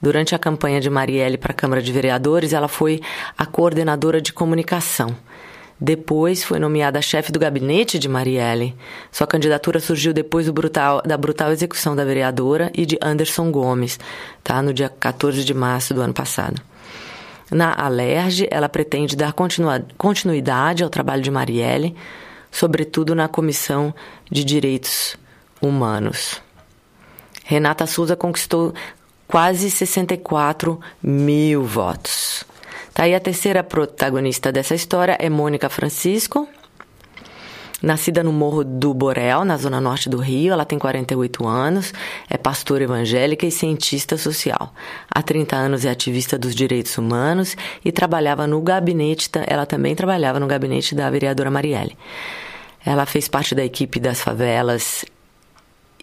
Durante 0.02 0.34
a 0.34 0.38
campanha 0.38 0.82
de 0.82 0.90
Marielle 0.90 1.38
para 1.38 1.52
a 1.52 1.56
Câmara 1.56 1.80
de 1.80 1.90
Vereadores, 1.90 2.52
ela 2.52 2.68
foi 2.68 3.00
a 3.38 3.46
coordenadora 3.46 4.20
de 4.20 4.34
comunicação. 4.34 5.16
Depois 5.80 6.42
foi 6.42 6.58
nomeada 6.58 7.00
chefe 7.00 7.30
do 7.30 7.38
gabinete 7.38 7.98
de 7.98 8.08
Marielle. 8.08 8.74
Sua 9.12 9.26
candidatura 9.26 9.78
surgiu 9.78 10.12
depois 10.12 10.48
brutal, 10.48 11.00
da 11.02 11.16
brutal 11.16 11.52
execução 11.52 11.94
da 11.94 12.04
vereadora 12.04 12.70
e 12.74 12.84
de 12.84 12.98
Anderson 13.00 13.52
Gomes, 13.52 13.98
tá? 14.42 14.60
no 14.60 14.74
dia 14.74 14.88
14 14.88 15.44
de 15.44 15.54
março 15.54 15.94
do 15.94 16.00
ano 16.00 16.12
passado. 16.12 16.60
Na 17.50 17.72
Alerj, 17.72 18.46
ela 18.50 18.68
pretende 18.68 19.16
dar 19.16 19.32
continuidade 19.96 20.82
ao 20.82 20.90
trabalho 20.90 21.22
de 21.22 21.30
Marielle, 21.30 21.94
sobretudo 22.50 23.14
na 23.14 23.28
Comissão 23.28 23.94
de 24.30 24.44
Direitos 24.44 25.16
Humanos. 25.60 26.42
Renata 27.44 27.86
Souza 27.86 28.16
conquistou 28.16 28.74
quase 29.26 29.70
64 29.70 30.78
mil 31.02 31.64
votos. 31.64 32.44
Tá 32.98 33.04
aí 33.04 33.14
a 33.14 33.20
terceira 33.20 33.62
protagonista 33.62 34.50
dessa 34.50 34.74
história 34.74 35.16
é 35.20 35.30
Mônica 35.30 35.68
Francisco. 35.68 36.48
Nascida 37.80 38.24
no 38.24 38.32
Morro 38.32 38.64
do 38.64 38.92
Borel, 38.92 39.44
na 39.44 39.56
zona 39.56 39.80
norte 39.80 40.08
do 40.08 40.18
Rio, 40.18 40.52
ela 40.52 40.64
tem 40.64 40.80
48 40.80 41.46
anos, 41.46 41.94
é 42.28 42.36
pastora 42.36 42.82
evangélica 42.82 43.46
e 43.46 43.52
cientista 43.52 44.16
social. 44.16 44.74
Há 45.08 45.22
30 45.22 45.54
anos 45.54 45.84
é 45.84 45.90
ativista 45.90 46.36
dos 46.36 46.56
direitos 46.56 46.98
humanos 46.98 47.56
e 47.84 47.92
trabalhava 47.92 48.48
no 48.48 48.60
gabinete, 48.60 49.30
ela 49.46 49.64
também 49.64 49.94
trabalhava 49.94 50.40
no 50.40 50.48
gabinete 50.48 50.92
da 50.92 51.08
vereadora 51.08 51.52
Marielle. 51.52 51.96
Ela 52.84 53.06
fez 53.06 53.28
parte 53.28 53.54
da 53.54 53.64
equipe 53.64 54.00
das 54.00 54.20
favelas 54.20 55.04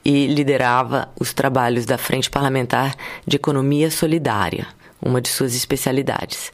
e 0.05 0.27
liderava 0.27 1.09
os 1.19 1.33
trabalhos 1.33 1.85
da 1.85 1.97
Frente 1.97 2.29
Parlamentar 2.29 2.95
de 3.27 3.35
Economia 3.35 3.91
Solidária 3.91 4.65
uma 5.01 5.21
de 5.21 5.29
suas 5.29 5.55
especialidades. 5.55 6.51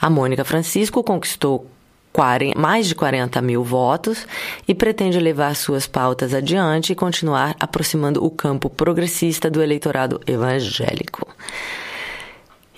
A 0.00 0.10
Mônica 0.10 0.44
Francisco 0.44 1.02
conquistou 1.02 1.66
40, 2.12 2.58
mais 2.58 2.86
de 2.86 2.94
40 2.94 3.40
mil 3.40 3.64
votos 3.64 4.26
e 4.68 4.74
pretende 4.74 5.18
levar 5.18 5.56
suas 5.56 5.86
pautas 5.86 6.34
adiante 6.34 6.92
e 6.92 6.96
continuar 6.96 7.56
aproximando 7.58 8.24
o 8.24 8.30
campo 8.30 8.68
progressista 8.68 9.50
do 9.50 9.62
eleitorado 9.62 10.20
evangélico. 10.26 11.26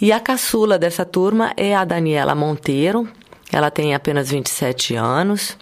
E 0.01 0.13
a 0.13 0.21
caçula 0.21 0.79
dessa 0.79 1.05
turma 1.05 1.53
é 1.57 1.75
a 1.75 1.85
Daniela 1.85 2.35
Monteiro. 2.35 3.09
Ela 3.53 3.71
tem 3.71 3.95
apenas 3.95 4.31
27 4.31 4.95
anos 4.95 5.57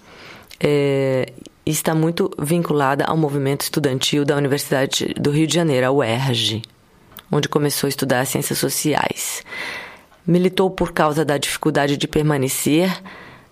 é, 0.60 1.32
e 1.64 1.70
está 1.70 1.94
muito 1.94 2.30
vinculada 2.38 3.04
ao 3.04 3.16
movimento 3.16 3.62
estudantil 3.62 4.24
da 4.24 4.36
Universidade 4.36 5.14
do 5.18 5.30
Rio 5.30 5.46
de 5.46 5.54
Janeiro, 5.54 5.86
a 5.86 5.92
UERJ 5.92 6.62
onde 7.32 7.48
começou 7.48 7.88
a 7.88 7.88
estudar 7.88 8.26
ciências 8.26 8.58
sociais. 8.58 9.42
Militou 10.26 10.70
por 10.70 10.92
causa 10.92 11.24
da 11.24 11.38
dificuldade 11.38 11.96
de 11.96 12.06
permanecer 12.06 13.02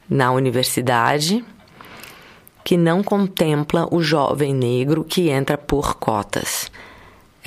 na 0.08 0.30
universidade, 0.30 1.42
que 2.62 2.76
não 2.76 3.02
contempla 3.02 3.88
o 3.90 4.02
jovem 4.02 4.54
negro 4.54 5.02
que 5.02 5.30
entra 5.30 5.56
por 5.56 5.94
cotas. 5.94 6.70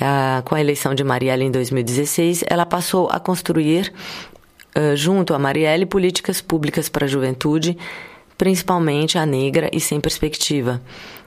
Ah, 0.00 0.42
com 0.44 0.56
a 0.56 0.60
eleição 0.60 0.92
de 0.92 1.04
Marielle 1.04 1.44
em 1.44 1.50
2016, 1.52 2.44
ela 2.48 2.66
passou 2.66 3.08
a 3.08 3.20
construir, 3.20 3.92
ah, 4.74 4.96
junto 4.96 5.32
a 5.32 5.38
Marielle, 5.38 5.86
políticas 5.86 6.40
públicas 6.40 6.88
para 6.88 7.04
a 7.04 7.08
juventude, 7.08 7.78
principalmente 8.36 9.16
a 9.16 9.24
negra 9.24 9.70
e 9.72 9.78
sem 9.78 10.00
perspectiva, 10.00 10.82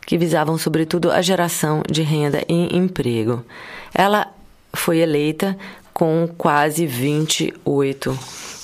que 0.06 0.18
visavam 0.18 0.58
sobretudo 0.58 1.10
a 1.10 1.22
geração 1.22 1.82
de 1.90 2.02
renda 2.02 2.44
e 2.50 2.76
emprego. 2.76 3.46
Ela 3.94 4.37
foi 4.74 5.00
eleita 5.00 5.58
com 5.98 6.30
quase 6.38 6.86
28 6.86 8.20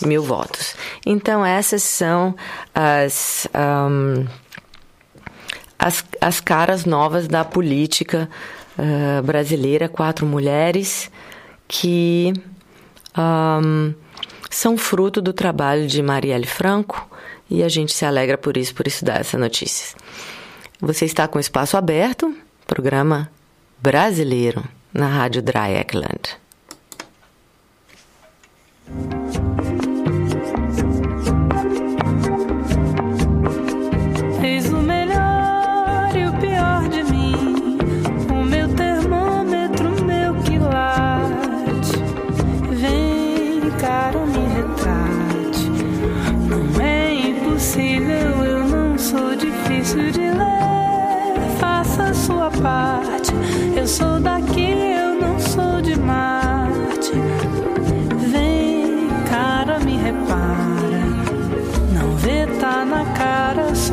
mil 0.06 0.22
votos. 0.22 0.76
Então, 1.04 1.44
essas 1.44 1.82
são 1.82 2.36
as, 2.76 3.48
um, 3.56 4.28
as, 5.80 6.06
as 6.22 6.40
caras 6.40 6.86
novas 6.86 7.28
da 7.28 7.44
política 7.44 8.30
uh, 8.78 9.24
brasileira, 9.24 9.90
quatro 9.90 10.28
mulheres 10.28 11.10
que 11.68 12.34
um, 13.18 13.96
são 14.52 14.78
fruto 14.78 15.20
do 15.20 15.34
trabalho 15.34 15.88
de 15.88 16.04
Marielle 16.04 16.46
Franco 16.46 17.10
e 17.50 17.64
a 17.64 17.68
gente 17.68 17.94
se 17.94 18.06
alegra 18.06 18.38
por 18.38 18.58
isso, 18.58 18.76
por 18.76 18.86
isso 18.86 19.04
dar 19.04 19.22
essa 19.22 19.40
notícia. 19.40 19.98
Você 20.80 21.06
está 21.06 21.28
com 21.28 21.40
o 21.40 21.42
espaço 21.42 21.78
aberto, 21.78 22.36
programa 22.68 23.28
brasileiro 23.82 24.64
na 24.94 25.10
Rádio 25.10 25.42
Dry 25.42 25.76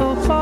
Eckland. 0.00 0.28
no 0.28 0.39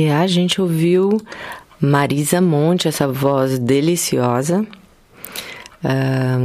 E 0.00 0.08
a 0.08 0.26
gente 0.26 0.62
ouviu 0.62 1.20
Marisa 1.78 2.40
Monte, 2.40 2.88
essa 2.88 3.06
voz 3.06 3.58
deliciosa, 3.58 4.66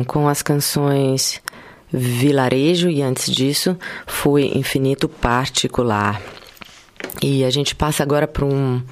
com 0.08 0.28
as 0.28 0.42
canções 0.42 1.42
Vilarejo 1.90 2.90
e 2.90 3.02
antes 3.02 3.32
disso 3.34 3.78
foi 4.06 4.48
Infinito 4.58 5.08
Particular. 5.08 6.22
E 7.24 7.46
a 7.46 7.50
gente 7.50 7.74
passa 7.74 8.04
agora 8.04 8.28
para 8.28 8.44
um, 8.44 8.84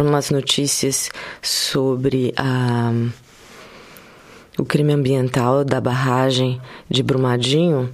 umas 0.00 0.32
notícias 0.32 1.08
sobre 1.40 2.34
a, 2.36 2.90
o 4.58 4.64
crime 4.64 4.94
ambiental 4.94 5.64
da 5.64 5.80
barragem 5.80 6.60
de 6.90 7.04
Brumadinho 7.04 7.88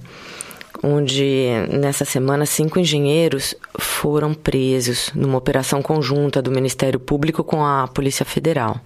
onde 0.83 1.47
nessa 1.71 2.03
semana 2.03 2.45
cinco 2.45 2.77
engenheiros 2.77 3.55
foram 3.79 4.33
presos 4.33 5.09
numa 5.15 5.37
operação 5.37 5.81
conjunta 5.81 6.41
do 6.41 6.51
Ministério 6.51 6.99
Público 6.99 7.41
com 7.43 7.65
a 7.65 7.87
Polícia 7.87 8.25
Federal 8.25 8.79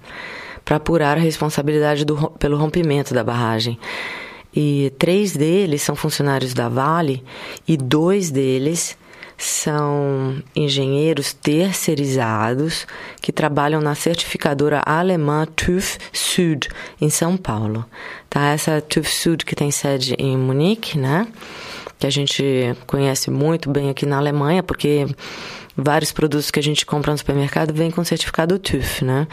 para 0.63 0.77
apurar 0.77 1.17
a 1.17 1.21
responsabilidade 1.21 2.05
do, 2.05 2.29
pelo 2.31 2.57
rompimento 2.57 3.13
da 3.13 3.23
barragem. 3.23 3.79
E 4.55 4.93
três 4.99 5.36
deles 5.36 5.81
são 5.81 5.95
funcionários 5.95 6.53
da 6.53 6.69
Vale 6.69 7.23
e 7.67 7.75
dois 7.77 8.29
deles 8.29 8.97
são 9.38 10.41
engenheiros 10.55 11.31
terceirizados 11.31 12.88
que 13.21 13.31
trabalham 13.31 13.79
na 13.79 13.93
certificadora 13.93 14.81
alemã 14.86 15.45
TÜV 15.55 15.97
Süd 16.12 16.69
em 16.99 17.10
São 17.10 17.38
Paulo. 17.38 17.86
Tá? 18.29 18.47
Essa 18.47 18.81
TÜV 18.81 19.07
Süd 19.07 19.45
que 19.45 19.55
tem 19.55 19.69
sede 19.69 20.15
em 20.17 20.36
Munique, 20.36 20.97
né? 20.97 21.27
Que 21.99 22.05
a 22.05 22.10
gente 22.10 22.43
conhece 22.86 23.31
muito 23.31 23.69
bem 23.69 23.89
aqui 23.89 24.05
na 24.05 24.17
Alemanha, 24.17 24.62
porque 24.62 25.07
vários 25.75 26.12
produtos 26.12 26.49
que 26.49 26.60
a 26.60 26.63
gente 26.63 26.86
compra 26.86 27.12
no 27.12 27.17
supermercado 27.17 27.71
vêm 27.73 27.91
com 27.91 28.03
certificado 28.03 28.57
TÜV, 28.57 29.03
né? 29.03 29.27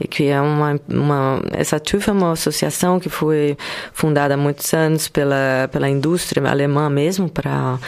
E 0.00 0.06
que 0.06 0.28
é 0.28 0.40
uma, 0.40 0.80
uma 0.88 1.42
essa 1.50 1.80
TÜV 1.80 2.10
é 2.10 2.12
uma 2.12 2.32
associação 2.32 3.00
que 3.00 3.08
foi 3.08 3.56
fundada 3.92 4.34
há 4.34 4.36
muitos 4.36 4.72
anos 4.72 5.08
pela 5.08 5.68
pela 5.72 5.88
indústria 5.88 6.48
alemã 6.48 6.88
mesmo 6.88 7.28
para 7.28 7.78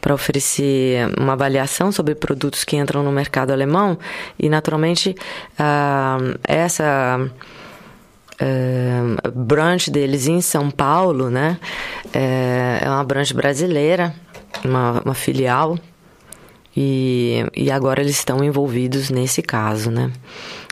para 0.00 0.14
oferecer 0.14 1.12
uma 1.18 1.32
avaliação 1.32 1.90
sobre 1.90 2.14
produtos 2.14 2.62
que 2.62 2.76
entram 2.76 3.02
no 3.02 3.10
mercado 3.10 3.50
alemão 3.50 3.98
e 4.38 4.48
naturalmente 4.48 5.16
uh, 5.58 6.38
essa 6.44 7.28
uh, 8.40 9.30
branch 9.32 9.90
deles 9.90 10.28
em 10.28 10.40
São 10.40 10.70
Paulo, 10.70 11.28
né, 11.28 11.58
é, 12.16 12.78
é 12.80 12.88
uma 12.88 13.04
branch 13.04 13.34
brasileira, 13.34 14.14
uma, 14.64 15.02
uma 15.04 15.14
filial 15.14 15.78
e, 16.74 17.44
e 17.54 17.70
agora 17.70 18.00
eles 18.00 18.16
estão 18.16 18.42
envolvidos 18.42 19.10
nesse 19.10 19.42
caso, 19.42 19.90
né? 19.90 20.10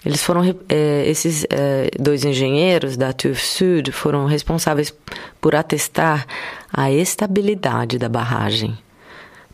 Eles 0.06 0.22
foram 0.22 0.42
é, 0.68 1.04
esses 1.06 1.46
é, 1.50 1.90
dois 1.98 2.24
engenheiros 2.24 2.96
da 2.96 3.12
TÜV 3.12 3.38
Süd 3.38 3.92
foram 3.92 4.26
responsáveis 4.26 4.94
por 5.40 5.54
atestar 5.54 6.26
a 6.72 6.90
estabilidade 6.90 7.98
da 7.98 8.08
barragem. 8.08 8.76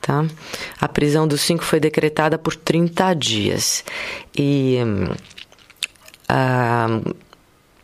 Tá? 0.01 0.25
A 0.81 0.89
prisão 0.89 1.29
dos 1.29 1.41
cinco 1.41 1.65
foi 1.65 1.79
decretada 1.79 2.39
por 2.39 2.57
30 2.57 3.15
dias. 3.15 3.85
E 4.37 4.79
a, 6.29 6.87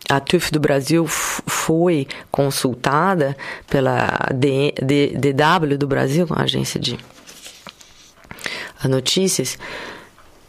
a 0.09 0.21
TÜV 0.21 0.51
do 0.51 0.59
Brasil 0.61 1.07
foi 1.67 2.07
consultada 2.31 3.37
pela 3.69 4.29
DW 4.31 5.77
do 5.77 5.89
Brasil, 5.89 6.25
a 6.31 6.45
agência 6.45 6.79
de 6.79 6.97
notícias, 8.89 9.59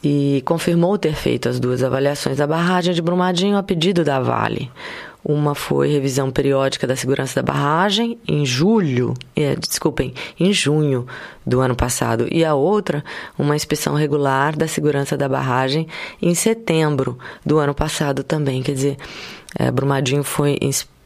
e 0.03 0.43
confirmou 0.45 0.95
ter 0.95 1.15
feito 1.15 1.49
as 1.49 1.59
duas 1.59 1.81
avaliações 1.81 2.37
da 2.37 2.45
barragem 2.45 2.93
de 2.93 3.01
Brumadinho 3.01 3.57
a 3.57 3.63
pedido 3.63 4.03
da 4.03 4.19
Vale. 4.19 4.69
Uma 5.25 5.55
foi 5.55 5.89
revisão 5.89 6.29
periódica 6.29 6.85
da 6.85 6.95
segurança 6.95 7.41
da 7.41 7.51
barragem 7.51 8.19
em 8.27 8.45
julho, 8.45 9.15
é, 9.35 9.55
desculpem, 9.55 10.13
em 10.39 10.53
junho 10.53 11.07
do 11.43 11.59
ano 11.59 11.75
passado, 11.75 12.27
e 12.31 12.45
a 12.45 12.53
outra, 12.53 13.03
uma 13.39 13.55
inspeção 13.55 13.95
regular 13.95 14.55
da 14.55 14.67
segurança 14.67 15.17
da 15.17 15.27
barragem 15.27 15.87
em 16.21 16.35
setembro 16.35 17.17
do 17.43 17.57
ano 17.57 17.73
passado 17.73 18.23
também. 18.23 18.61
Quer 18.61 18.73
dizer, 18.73 18.97
é, 19.57 19.71
Brumadinho 19.71 20.23
foi 20.23 20.59
inspecionada 20.61 20.96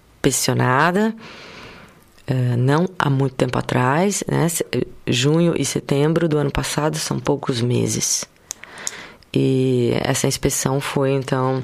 é, 2.28 2.56
não 2.56 2.88
há 2.98 3.10
muito 3.10 3.36
tempo 3.36 3.58
atrás, 3.58 4.24
né? 4.28 4.48
junho 5.08 5.54
e 5.58 5.66
setembro 5.66 6.30
do 6.30 6.38
ano 6.38 6.52
passado 6.52 6.98
são 6.98 7.20
poucos 7.20 7.62
meses. 7.62 8.26
E 9.34 9.92
essa 10.04 10.28
inspeção 10.28 10.80
foi 10.80 11.12
então 11.12 11.64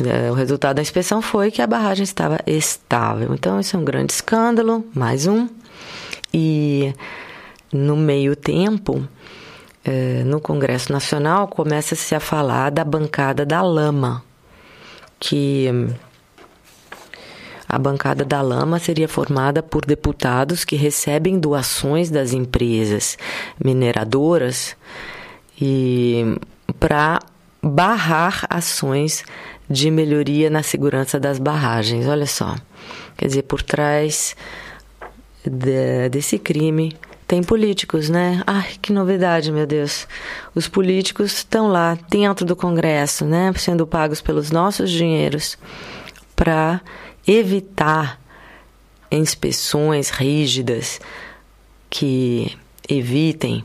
é, 0.00 0.30
o 0.30 0.34
resultado 0.34 0.76
da 0.76 0.82
inspeção 0.82 1.20
foi 1.20 1.50
que 1.50 1.60
a 1.60 1.66
barragem 1.66 2.04
estava 2.04 2.38
estável. 2.46 3.34
Então, 3.34 3.60
isso 3.60 3.76
é 3.76 3.78
um 3.78 3.84
grande 3.84 4.12
escândalo, 4.12 4.84
mais 4.94 5.26
um. 5.26 5.48
E 6.32 6.94
no 7.72 7.96
meio 7.96 8.34
tempo, 8.34 9.06
no 10.24 10.40
Congresso 10.40 10.92
Nacional, 10.92 11.48
começa-se 11.48 12.14
a 12.14 12.20
falar 12.20 12.70
da 12.70 12.84
bancada 12.84 13.44
da 13.44 13.60
lama, 13.62 14.22
que 15.18 15.68
a 17.70 17.78
bancada 17.78 18.24
da 18.24 18.42
lama 18.42 18.80
seria 18.80 19.06
formada 19.06 19.62
por 19.62 19.86
deputados 19.86 20.64
que 20.64 20.74
recebem 20.74 21.38
doações 21.38 22.10
das 22.10 22.32
empresas 22.32 23.16
mineradoras 23.64 24.76
e 25.60 26.36
para 26.80 27.20
barrar 27.62 28.44
ações 28.50 29.22
de 29.68 29.88
melhoria 29.88 30.50
na 30.50 30.64
segurança 30.64 31.20
das 31.20 31.38
barragens. 31.38 32.08
Olha 32.08 32.26
só. 32.26 32.56
Quer 33.16 33.26
dizer, 33.28 33.42
por 33.42 33.62
trás 33.62 34.34
de, 35.44 36.08
desse 36.08 36.40
crime 36.40 36.96
tem 37.28 37.40
políticos, 37.40 38.08
né? 38.08 38.42
Ai, 38.44 38.72
que 38.82 38.92
novidade, 38.92 39.52
meu 39.52 39.64
Deus. 39.64 40.08
Os 40.56 40.66
políticos 40.66 41.34
estão 41.34 41.68
lá 41.68 41.96
dentro 42.10 42.44
do 42.44 42.56
Congresso, 42.56 43.24
né, 43.24 43.52
sendo 43.56 43.86
pagos 43.86 44.20
pelos 44.20 44.50
nossos 44.50 44.90
dinheiros 44.90 45.56
para 46.34 46.80
evitar 47.26 48.20
inspeções 49.10 50.10
rígidas 50.10 51.00
que 51.88 52.56
evitem 52.88 53.64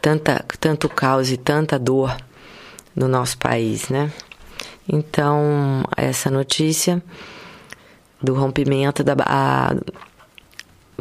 tanta, 0.00 0.44
tanto 0.60 0.88
caos 0.88 1.30
e 1.30 1.36
tanta 1.36 1.78
dor 1.78 2.16
no 2.94 3.08
nosso 3.08 3.38
país, 3.38 3.88
né? 3.88 4.12
Então, 4.88 5.84
essa 5.96 6.30
notícia 6.30 7.02
do 8.22 8.34
rompimento 8.34 9.04
da 9.04 9.14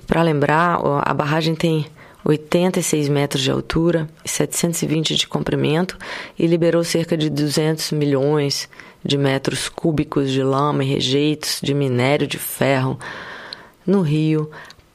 para 0.05 0.21
lembrar, 0.21 0.79
a 1.03 1.13
barragem 1.13 1.55
tem 1.55 1.85
86 2.23 3.09
metros 3.09 3.41
de 3.41 3.49
altura 3.49 4.07
e 4.23 4.29
720 4.29 5.15
de 5.15 5.27
comprimento 5.27 5.97
e 6.37 6.45
liberou 6.45 6.83
cerca 6.83 7.17
de 7.17 7.29
200 7.29 7.91
milhões 7.91 8.69
de 8.69 8.86
metros 9.15 9.69
cúbicos 9.69 10.31
de 10.31 10.41
lama 10.41 10.83
e 10.83 10.87
rejeitos 10.87 11.59
de 11.61 11.75
minério 11.75 12.25
de 12.25 12.39
ferro 12.39 12.97
no 13.85 14.01
rio 14.01 14.49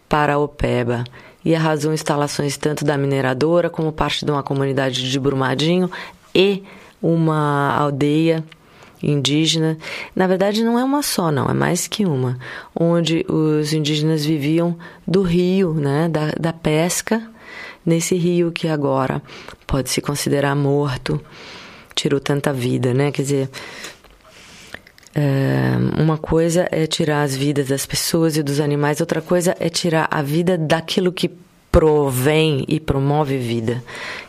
Paraopeba 0.09 1.05
e 1.45 1.55
arrasou 1.55 1.93
instalações 1.93 2.57
tanto 2.57 2.85
da 2.85 2.99
mineradora 2.99 3.71
como 3.71 3.93
parte 3.93 4.25
de 4.25 4.31
uma 4.31 4.43
comunidade 4.43 5.09
de 5.09 5.21
Brumadinho 5.21 5.89
e 6.35 6.65
uma 7.01 7.75
aldeia 7.77 8.45
indígena. 9.03 9.77
Na 10.15 10.27
verdade, 10.27 10.63
não 10.63 10.79
é 10.79 10.85
uma 10.85 11.03
só, 11.03 11.31
não, 11.33 11.49
é 11.49 11.55
mais 11.55 11.89
que 11.89 12.05
uma, 12.05 12.39
onde 12.79 13.25
os 13.29 13.73
indígenas 13.73 14.25
viviam 14.25 14.77
do 15.07 15.23
rio, 15.23 15.75
né, 15.75 16.09
da, 16.09 16.33
da 16.39 16.53
pesca, 16.53 17.23
nesse 17.85 18.15
rio 18.15 18.53
que 18.53 18.69
agora 18.69 19.21
pode 19.67 19.91
se 19.91 20.01
considerar 20.01 20.55
morto, 20.55 21.21
tirou 21.95 22.21
tanta 22.21 22.53
vida, 22.53 22.95
né? 22.95 23.11
Quer 23.11 23.23
dizer, 23.23 23.51
uma 25.99 26.17
coisa 26.17 26.67
é 26.71 26.87
tirar 26.87 27.23
as 27.23 27.37
vidas 27.37 27.69
das 27.69 27.85
pessoas 27.85 28.37
e 28.37 28.43
dos 28.43 28.61
animais, 28.61 29.01
outra 29.01 29.21
coisa 29.21 29.55
é 29.61 29.69
tirar 29.69 30.09
a 30.11 30.23
vida 30.23 30.57
daquilo 30.57 31.13
que 31.13 31.31
provém 31.71 32.65
e 32.69 32.79
promove 32.79 33.39
vida, 33.39 33.83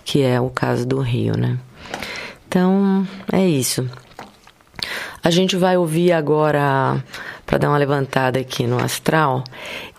que 0.06 0.22
é 0.22 0.40
o 0.40 0.50
caso 0.50 0.86
do 0.86 1.00
rio, 1.00 1.38
né? 1.38 1.58
Então, 2.48 3.08
é 3.32 3.46
isso. 3.46 3.90
A 5.22 5.30
gente 5.30 5.56
vai 5.56 5.78
ouvir 5.78 6.12
agora, 6.12 7.04
para 7.46 7.58
dar 7.58 7.70
uma 7.70 7.78
levantada 7.78 8.40
aqui 8.40 8.68
no 8.68 8.78
astral, 8.78 9.44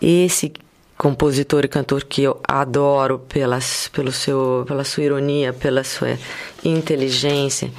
esse 0.00 0.52
compositor 0.96 1.64
e 1.64 1.68
cantor 1.68 2.04
que 2.04 2.22
eu 2.22 2.40
adoro 2.46 3.18
pelas, 3.18 3.88
pelo 3.88 4.12
seu, 4.12 4.64
pela 4.66 4.84
sua 4.84 5.02
ironia, 5.02 5.52
pela 5.52 5.82
sua 5.82 6.18
inteligência, 6.64 7.70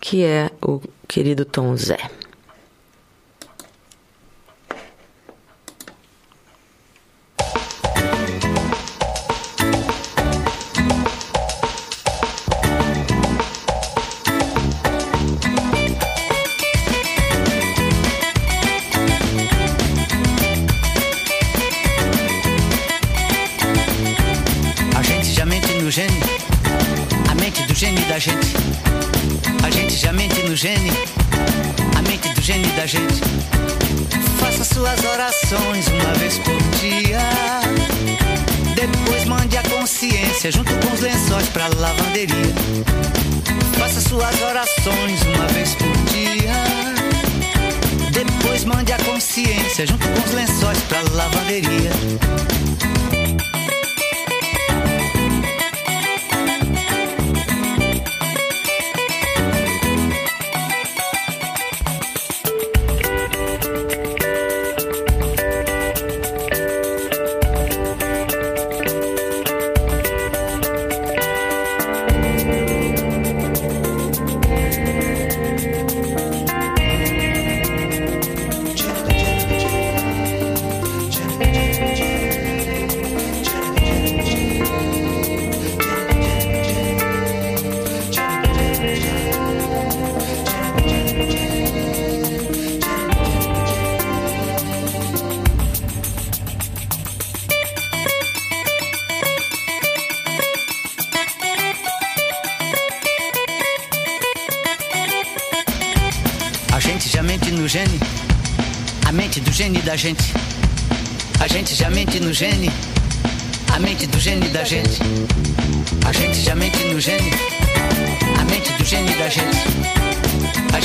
que 0.00 0.22
é 0.22 0.50
o 0.62 0.80
querido 1.08 1.44
Tom 1.44 1.76
Zé. 1.76 1.98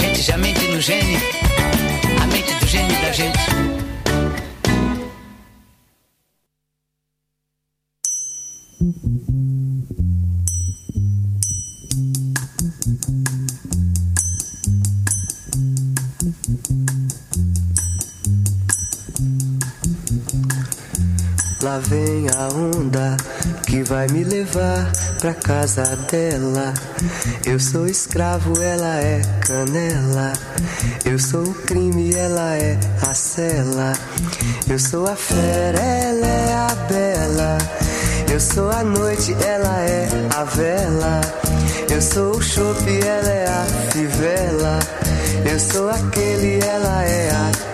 Gente 0.01 0.21
já 0.23 0.37
mente 0.37 0.67
no 0.67 0.81
gene. 0.81 1.17
A 2.21 2.27
mente 2.27 2.53
do 2.55 2.67
gene 2.67 2.95
da 2.95 3.11
gente. 3.11 3.39
Lá 21.61 21.77
vem 21.77 22.27
a 22.35 22.47
onda 22.47 23.17
que 23.71 23.83
vai 23.83 24.05
me 24.09 24.25
levar 24.25 24.91
pra 25.21 25.33
casa 25.33 25.95
dela. 26.11 26.73
Eu 27.45 27.57
sou 27.57 27.87
escravo, 27.87 28.61
ela 28.61 28.97
é 28.97 29.21
canela. 29.39 30.33
Eu 31.05 31.17
sou 31.17 31.41
o 31.43 31.53
crime, 31.53 32.13
ela 32.13 32.57
é 32.57 32.77
a 33.01 33.13
cela. 33.13 33.93
Eu 34.69 34.77
sou 34.77 35.07
a 35.07 35.15
fera, 35.15 35.79
ela 35.79 36.27
é 36.27 36.53
a 36.53 36.75
bela. 36.89 37.57
Eu 38.29 38.41
sou 38.41 38.69
a 38.69 38.83
noite, 38.83 39.33
ela 39.41 39.79
é 39.79 40.05
a 40.35 40.43
vela. 40.43 41.21
Eu 41.89 42.01
sou 42.01 42.35
o 42.35 42.41
chope, 42.41 42.99
ela 43.07 43.29
é 43.29 43.47
a 43.47 43.65
fivela. 43.89 44.79
Eu 45.49 45.57
sou 45.57 45.89
aquele, 45.89 46.59
ela 46.59 47.05
é 47.05 47.29
aquela, 47.29 47.70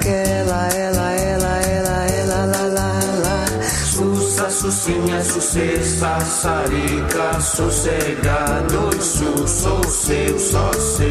sucinha, 4.71 5.23
sucessa, 5.23 6.19
sarica, 6.19 7.39
sossegado, 7.39 9.01
su, 9.01 9.47
sou 9.47 9.81
seu, 9.85 10.37
só 10.37 10.71
seu. 10.73 11.07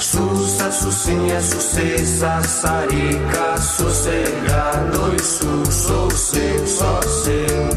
Sussa, 0.00 0.72
sucinha, 0.72 1.40
sucessa, 1.40 2.42
sarica, 2.42 3.56
sossegado, 3.58 5.22
su, 5.22 5.70
sou 5.70 6.10
seu, 6.10 6.66
só 6.66 7.00
seu. 7.02 7.68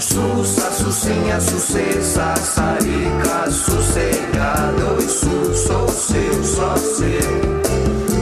Sussa, 0.00 0.70
sucinha, 0.72 1.40
sucessa, 1.40 2.34
sarica, 2.38 3.50
sossegado, 3.52 5.00
su, 5.02 5.54
sou 5.54 5.88
seu, 5.88 6.44
só 6.44 6.76
seu. 6.76 8.17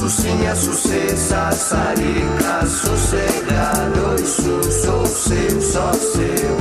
Sucinha, 0.00 0.56
sucessa, 0.56 1.52
sarica, 1.52 2.66
sossegado, 2.66 4.18
su, 4.26 4.62
sou 4.72 5.06
seu, 5.06 5.60
só 5.60 5.92
seu. 5.92 6.56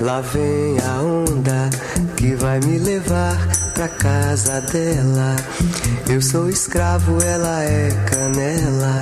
Lá 0.00 0.20
vem 0.20 0.78
a 0.80 1.00
onda 1.00 1.70
que 2.16 2.34
vai 2.34 2.58
me 2.58 2.76
levar 2.80 3.38
pra 3.72 3.86
casa 3.86 4.60
dela. 4.62 5.36
Eu 6.10 6.20
sou 6.20 6.48
escravo, 6.48 7.22
ela 7.22 7.62
é 7.62 7.88
canela. 8.10 9.00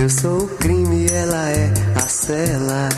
Eu 0.00 0.10
sou 0.10 0.38
o 0.38 0.48
crime, 0.48 1.06
ela 1.12 1.48
é 1.50 1.72
a 1.94 2.08
cela. 2.08 2.88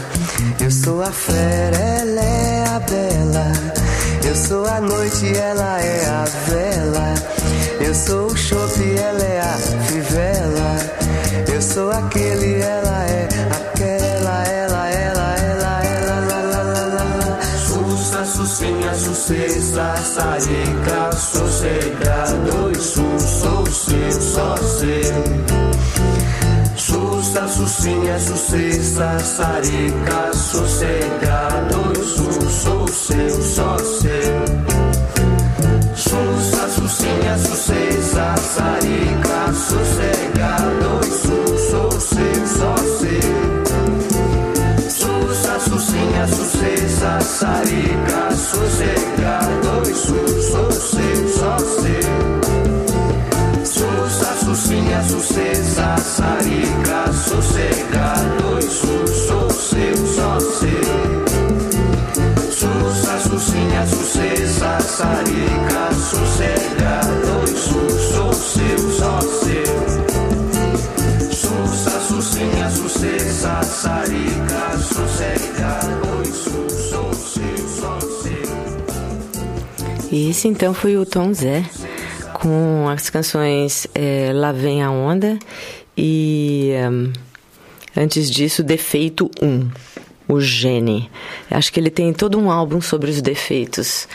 Eu 0.59 0.71
sou 0.71 1.03
a 1.03 1.13
fera, 1.13 1.77
ela 1.77 2.21
é 2.23 2.65
a 2.67 2.81
bela. 2.81 3.88
Eu 4.25 4.35
sou 4.35 4.67
a 4.67 4.81
noite, 4.81 5.37
ela 5.37 5.81
é 5.81 6.07
a 6.07 6.25
vela. 6.47 7.15
Eu 7.81 7.95
sou 7.95 8.27
o 8.27 8.37
chope, 8.37 8.97
ela 8.97 9.23
é 9.23 9.41
a 9.41 9.57
fivela. 9.87 10.77
Eu 11.53 11.63
sou 11.63 11.91
aquele, 11.91 12.61
ela 12.61 13.05
é 13.05 13.29
aquela, 13.51 14.45
ela, 14.45 14.89
ela, 14.89 15.35
ela, 15.39 15.85
ela, 15.85 16.21
lá, 16.21 16.41
lá, 16.41 16.63
lá, 16.63 16.85
lá, 16.87 17.05
lá. 17.17 17.41
Sussa, 17.67 18.25
sucinha, 18.25 18.95
sucessa, 18.95 19.97
sarica, 20.15 21.13
sossegado, 21.13 22.81
su, 22.81 23.19
sou 23.21 23.67
seu, 23.67 24.21
só 24.21 24.57
seu. 24.57 25.59
Sussa, 26.77 27.49
sucinha, 27.49 28.19
sucessa, 28.19 29.19
sarica, 29.21 30.33
sossegado, 30.35 31.78
seu, 33.09 33.43
só 33.43 33.79
seu. 33.79 34.45
Sussa, 35.97 36.69
sucinha, 36.69 37.39
sucessa, 37.39 38.37
sarica, 38.37 39.53
sossegado, 39.55 41.01
su, 41.05 41.59
sou 41.71 41.91
seu, 41.91 42.47
só 42.47 42.77
seu. 42.77 43.39
Sussa, 44.91 45.59
sucinha, 45.61 46.27
sucessa, 46.29 47.21
sarica, 47.21 48.31
sossegado, 48.37 49.87
su, 49.87 50.43
sou 50.43 50.71
seu, 50.71 51.29
só 51.29 51.59
seu. 51.59 52.09
Sussa, 53.65 54.31
sucinha, 54.45 55.03
sucessa, 55.05 55.97
sarica, 55.97 57.13
sossegado, 57.13 58.28
sarica, 64.99 65.95
sossegado, 65.95 67.47
su, 67.47 67.89
sou 68.13 68.33
seu, 68.33 68.79
só 68.91 69.21
seu. 69.21 69.65
Sussa, 71.33 72.01
sucinha, 72.01 72.69
sucessa, 72.69 73.63
sarica, 73.63 74.77
sossegado, 74.79 76.27
su, 76.27 76.69
sou 76.91 77.15
seu, 77.15 77.69
só 77.69 78.01
seu. 78.01 78.43
E 80.11 80.31
esse 80.31 80.49
então 80.49 80.75
foi 80.75 80.97
o 80.97 81.07
Tom 81.07 81.33
Zé 81.33 81.63
com 82.33 82.89
as 82.89 83.09
canções 83.09 83.87
é, 83.95 84.33
Lá 84.35 84.51
Vem 84.51 84.83
a 84.83 84.91
Onda 84.91 85.39
e 85.97 86.73
hum, 86.91 87.13
antes 87.97 88.29
disso 88.29 88.65
Defeito 88.65 89.31
1, 89.41 89.71
o 90.27 90.41
Gene. 90.41 91.09
Acho 91.49 91.73
que 91.73 91.79
ele 91.79 91.91
tem 91.91 92.13
todo 92.13 92.37
um 92.37 92.51
álbum 92.51 92.81
sobre 92.81 93.11
os 93.11 93.23
defeitos. 93.23 94.09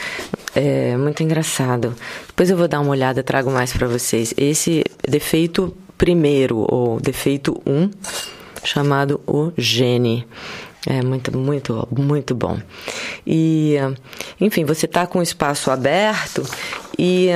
É 0.56 0.96
muito 0.98 1.24
engraçado. 1.24 1.96
Depois 2.28 2.50
eu 2.50 2.58
vou 2.58 2.68
dar 2.68 2.80
uma 2.80 2.92
olhada, 2.92 3.24
trago 3.24 3.50
mais 3.50 3.74
para 3.74 3.88
vocês. 3.88 4.34
Esse 4.38 4.84
defeito 5.08 5.76
primeiro, 5.98 6.66
ou 6.70 7.00
defeito 7.00 7.62
1, 7.66 7.90
chamado 8.64 9.20
o 9.26 9.52
Gene. 9.58 10.28
É 10.86 11.02
muito, 11.02 11.36
muito, 11.38 11.88
muito 11.98 12.36
bom. 12.36 12.60
E, 13.26 13.76
enfim, 14.40 14.66
você 14.66 14.86
está 14.86 15.08
com 15.08 15.20
o 15.20 15.24
espaço 15.24 15.72
aberto 15.72 16.44
e 17.00 17.30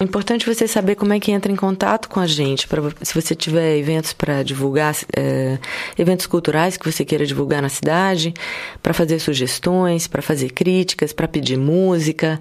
é 0.00 0.04
importante 0.04 0.46
você 0.46 0.66
saber 0.66 0.94
como 0.94 1.12
é 1.12 1.20
que 1.20 1.32
entra 1.32 1.52
em 1.52 1.56
contato 1.56 2.08
com 2.08 2.18
a 2.18 2.26
gente. 2.26 2.66
Pra, 2.66 2.80
se 3.02 3.14
você 3.14 3.34
tiver 3.34 3.76
eventos 3.76 4.12
para 4.12 4.42
divulgar, 4.42 4.94
é, 5.16 5.58
eventos 5.98 6.26
culturais 6.26 6.76
que 6.76 6.90
você 6.90 7.04
queira 7.04 7.26
divulgar 7.26 7.60
na 7.60 7.68
cidade, 7.68 8.32
para 8.82 8.94
fazer 8.94 9.18
sugestões, 9.18 10.06
para 10.06 10.22
fazer 10.22 10.50
críticas, 10.50 11.12
para 11.12 11.28
pedir 11.28 11.58
música, 11.58 12.40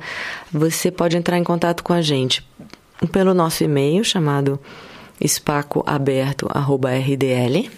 você 0.52 0.90
pode 0.90 1.18
entrar 1.18 1.38
em 1.38 1.44
contato 1.44 1.84
com 1.84 1.94
a 1.94 2.02
gente 2.02 2.46
pelo 3.12 3.34
nosso 3.34 3.64
e-mail 3.64 4.04
chamado 4.04 4.60
espacoaberto@rdl. 5.20 7.70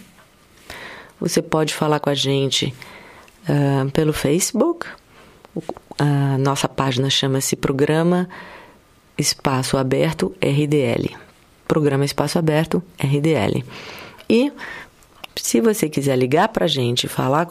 Você 1.20 1.42
pode 1.42 1.74
falar 1.74 2.00
com 2.00 2.10
a 2.10 2.14
gente 2.14 2.74
uh, 3.48 3.90
pelo 3.90 4.12
Facebook. 4.12 4.86
A 5.98 6.36
nossa 6.38 6.68
página 6.68 7.08
chama-se 7.08 7.56
Programa 7.56 8.28
Espaço 9.16 9.76
Aberto 9.76 10.34
RDL. 10.40 11.16
Programa 11.66 12.04
Espaço 12.04 12.38
Aberto 12.38 12.82
RDL. 12.98 13.64
E 14.28 14.52
se 15.36 15.60
você 15.60 15.88
quiser 15.88 16.16
ligar 16.16 16.48
para 16.48 16.64
a 16.64 16.68
gente 16.68 17.08
falar 17.08 17.48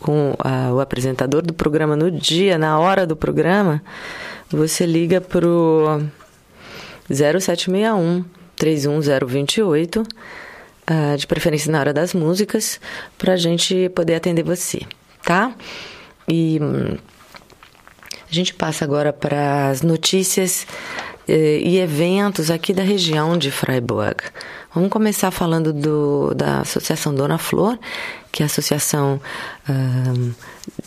com 0.00 0.32
uh, 0.32 0.74
o 0.74 0.80
apresentador 0.80 1.42
do 1.42 1.54
programa 1.54 1.96
no 1.96 2.10
dia, 2.10 2.58
na 2.58 2.78
hora 2.78 3.06
do 3.06 3.16
programa, 3.16 3.82
você 4.50 4.84
liga 4.84 5.20
para 5.20 5.46
o 5.46 6.02
0761 7.08 8.24
31028, 8.56 10.00
uh, 10.00 11.16
de 11.16 11.26
preferência 11.26 11.70
na 11.70 11.80
hora 11.80 11.92
das 11.92 12.14
músicas, 12.14 12.80
para 13.18 13.34
a 13.34 13.36
gente 13.36 13.88
poder 13.90 14.14
atender 14.14 14.42
você, 14.42 14.80
tá? 15.22 15.52
E. 16.28 16.60
Gente 18.36 18.52
passa 18.52 18.84
agora 18.84 19.14
para 19.14 19.70
as 19.70 19.80
notícias 19.80 20.66
eh, 21.26 21.58
e 21.58 21.78
eventos 21.78 22.50
aqui 22.50 22.74
da 22.74 22.82
região 22.82 23.38
de 23.38 23.50
Freiburg. 23.50 24.24
Vamos 24.74 24.90
começar 24.90 25.30
falando 25.30 25.72
do, 25.72 26.34
da 26.34 26.60
Associação 26.60 27.14
Dona 27.14 27.38
Flor, 27.38 27.78
que 28.30 28.42
é 28.42 28.44
a 28.44 28.46
associação 28.46 29.18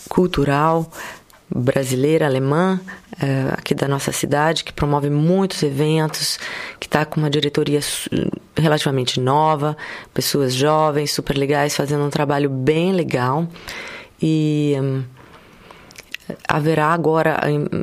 cultural 0.07 0.91
brasileira, 1.49 2.27
alemã, 2.27 2.79
uh, 3.13 3.53
aqui 3.57 3.73
da 3.73 3.87
nossa 3.87 4.11
cidade, 4.11 4.63
que 4.63 4.71
promove 4.71 5.09
muitos 5.09 5.63
eventos, 5.63 6.37
que 6.79 6.85
está 6.85 7.03
com 7.03 7.19
uma 7.19 7.31
diretoria 7.31 7.79
relativamente 8.55 9.19
nova, 9.19 9.75
pessoas 10.13 10.53
jovens, 10.53 11.11
super 11.11 11.35
legais, 11.35 11.75
fazendo 11.75 12.03
um 12.03 12.11
trabalho 12.11 12.47
bem 12.47 12.93
legal. 12.93 13.47
E. 14.21 14.75
Um, 14.79 15.18
haverá 16.47 16.87
agora, 16.87 17.39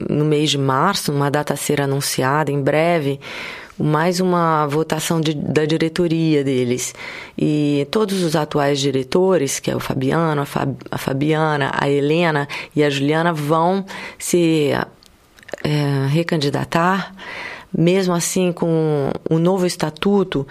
no 0.09 0.25
mês 0.25 0.51
de 0.51 0.59
março, 0.59 1.13
uma 1.13 1.31
data 1.31 1.55
a 1.55 1.57
ser 1.57 1.81
anunciada 1.81 2.51
em 2.51 2.61
breve, 2.61 3.21
mais 3.79 4.21
uma 4.21 4.67
votação 4.67 5.21
de, 5.21 5.35
da 5.35 5.65
diretoria 5.65 6.43
deles. 6.43 6.95
E 7.37 7.87
todos 7.91 8.23
os 8.23 8.35
atuais 8.35 8.81
diretores, 8.81 9.61
que 9.61 9.71
é 9.71 9.77
o 9.77 9.81
Fabiano, 9.81 10.43
a, 10.43 10.47
Fab, 10.47 10.77
a 10.91 10.99
Fabiana, 10.99 11.71
a 11.75 11.89
Helena 11.89 12.49
e 12.75 12.83
a 12.83 12.91
Juliana, 12.91 13.33
vão 13.33 13.85
se 14.19 14.71
é, 15.63 16.07
recandidatar. 16.09 17.15
Mesmo 17.77 18.15
assim, 18.15 18.53
com 18.53 19.11
o 19.29 19.39
novo 19.39 19.67
estatuto, 19.67 20.47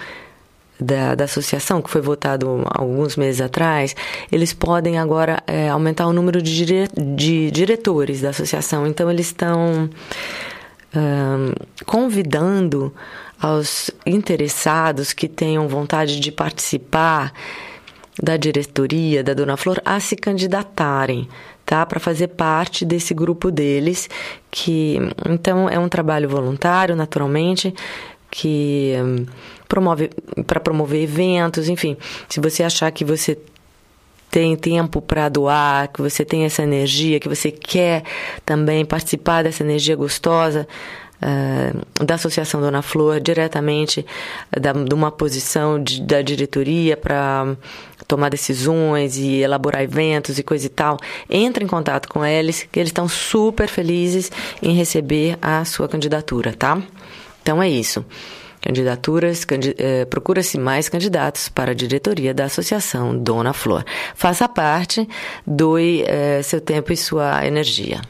da, 0.79 1.15
da 1.15 1.23
associação, 1.23 1.81
que 1.81 1.89
foi 1.89 2.01
votado 2.01 2.63
alguns 2.69 3.15
meses 3.15 3.41
atrás, 3.41 3.95
eles 4.31 4.53
podem 4.53 4.97
agora 4.97 5.41
é, 5.47 5.69
aumentar 5.69 6.07
o 6.07 6.13
número 6.13 6.41
de, 6.41 6.53
dire, 6.53 6.89
de 6.97 7.51
diretores 7.51 8.21
da 8.21 8.29
associação. 8.29 8.85
Então, 8.85 9.09
eles 9.09 9.27
estão 9.27 9.89
um, 10.95 11.53
convidando 11.85 12.93
aos 13.39 13.91
interessados 14.05 15.13
que 15.13 15.27
tenham 15.27 15.67
vontade 15.67 16.19
de 16.19 16.31
participar 16.31 17.33
da 18.21 18.37
diretoria 18.37 19.23
da 19.23 19.33
Dona 19.33 19.57
Flor 19.57 19.81
a 19.83 19.99
se 19.99 20.15
candidatarem, 20.15 21.27
tá? 21.65 21.85
Para 21.85 21.99
fazer 21.99 22.29
parte 22.29 22.85
desse 22.85 23.13
grupo 23.13 23.51
deles, 23.51 24.09
que 24.49 24.97
então 25.29 25.69
é 25.69 25.77
um 25.77 25.89
trabalho 25.89 26.29
voluntário, 26.29 26.95
naturalmente, 26.95 27.73
que 28.31 28.93
promove 29.67 30.09
para 30.45 30.59
promover 30.59 31.01
eventos, 31.01 31.69
enfim. 31.69 31.97
Se 32.29 32.39
você 32.39 32.63
achar 32.63 32.91
que 32.91 33.03
você 33.03 33.37
tem 34.29 34.55
tempo 34.57 35.01
para 35.01 35.29
doar, 35.29 35.87
que 35.87 36.01
você 36.01 36.25
tem 36.25 36.43
essa 36.43 36.61
energia, 36.61 37.19
que 37.19 37.29
você 37.29 37.51
quer 37.51 38.03
também 38.45 38.83
participar 38.83 39.43
dessa 39.43 39.63
energia 39.63 39.95
gostosa 39.95 40.67
uh, 41.21 42.03
da 42.03 42.15
Associação 42.15 42.59
Dona 42.59 42.81
Flor, 42.81 43.21
diretamente 43.21 44.05
da, 44.51 44.73
de 44.73 44.93
uma 44.93 45.09
posição 45.09 45.81
de, 45.81 46.01
da 46.01 46.21
diretoria 46.21 46.97
para 46.97 47.55
tomar 48.07 48.29
decisões 48.29 49.17
e 49.17 49.37
elaborar 49.37 49.81
eventos 49.81 50.37
e 50.37 50.43
coisa 50.43 50.65
e 50.65 50.69
tal, 50.69 50.97
entre 51.29 51.63
em 51.63 51.67
contato 51.67 52.09
com 52.09 52.25
eles, 52.25 52.67
que 52.69 52.79
eles 52.79 52.89
estão 52.89 53.07
super 53.07 53.69
felizes 53.69 54.31
em 54.61 54.73
receber 54.73 55.37
a 55.41 55.63
sua 55.63 55.87
candidatura, 55.87 56.53
tá? 56.53 56.81
Então 57.41 57.63
é 57.63 57.69
isso. 57.69 58.03
Candidaturas, 58.65 59.45
candid 59.45 59.75
eh, 59.77 60.05
procura-se 60.05 60.57
mais 60.57 60.89
candidatos 60.89 61.49
para 61.49 61.69
a 61.71 61.75
diretoria 61.75 62.33
da 62.33 62.45
Associação 62.45 63.15
Dona 63.15 63.53
Flor. 63.53 63.85
Faça 64.15 64.49
parte, 64.49 65.07
doe 65.45 66.01
eh, 66.01 66.41
seu 66.41 66.59
tempo 66.59 66.91
e 66.91 66.97
sua 66.97 67.45
energia. 67.45 68.01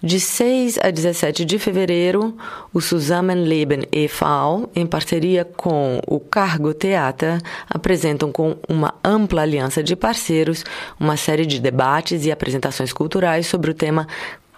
De 0.05 0.19
6 0.19 0.79
a 0.83 0.91
17 0.91 1.45
de 1.45 1.57
fevereiro, 1.57 2.35
o 2.73 2.81
Zusammenleben 2.81 3.83
e.V., 3.89 4.67
em 4.75 4.85
parceria 4.85 5.45
com 5.45 6.01
o 6.05 6.19
Cargo 6.19 6.73
Theater, 6.73 7.41
apresentam 7.69 8.29
com 8.29 8.57
uma 8.67 8.93
ampla 9.01 9.43
aliança 9.43 9.81
de 9.81 9.95
parceiros 9.95 10.65
uma 10.99 11.15
série 11.15 11.45
de 11.45 11.57
debates 11.57 12.25
e 12.25 12.33
apresentações 12.33 12.91
culturais 12.91 13.47
sobre 13.47 13.71
o 13.71 13.73
tema 13.73 14.05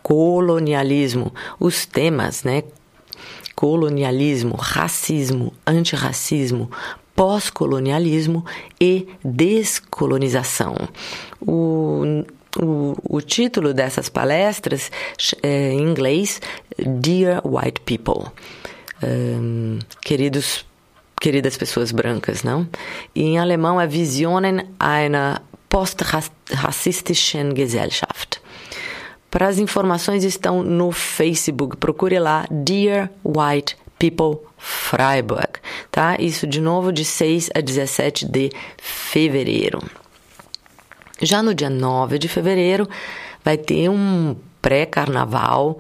colonialismo. 0.01 1.31
Os 1.59 1.85
temas, 1.85 2.43
né? 2.43 2.63
Colonialismo, 3.55 4.55
racismo, 4.55 5.53
antirracismo, 5.65 6.71
pós-colonialismo 7.15 8.43
e 8.81 9.07
descolonização. 9.23 10.75
O 11.39 12.25
o, 12.61 12.95
o 13.03 13.21
título 13.21 13.73
dessas 13.73 14.09
palestras 14.09 14.91
é, 15.41 15.71
em 15.71 15.81
inglês 15.81 16.41
Dear 16.77 17.41
White 17.45 17.81
People, 17.81 18.31
um, 19.03 19.79
queridos 20.01 20.65
queridas 21.19 21.57
pessoas 21.57 21.91
brancas, 21.91 22.43
não? 22.43 22.67
E 23.15 23.23
em 23.23 23.39
alemão 23.39 23.79
é 23.79 23.87
Visionen 23.87 24.67
einer 24.79 25.41
postrassistischen 25.69 27.55
Gesellschaft. 27.55 28.41
Para 29.31 29.47
as 29.47 29.57
informações 29.57 30.23
estão 30.23 30.61
no 30.63 30.91
Facebook, 30.91 31.77
procure 31.77 32.19
lá 32.19 32.45
Dear 32.51 33.09
White 33.23 33.75
People 33.97 34.45
Freiburg, 34.57 35.59
tá? 35.91 36.15
Isso 36.19 36.45
de 36.45 36.61
novo 36.61 36.91
de 36.91 37.03
6 37.03 37.49
a 37.55 37.59
17 37.59 38.25
de 38.25 38.49
fevereiro. 38.77 39.79
Já 41.22 41.41
no 41.41 41.53
dia 41.53 41.70
9 41.70 42.20
de 42.20 42.28
fevereiro, 42.28 42.88
vai 43.43 43.57
ter 43.57 43.89
um 43.89 44.36
pré-carnaval 44.61 45.78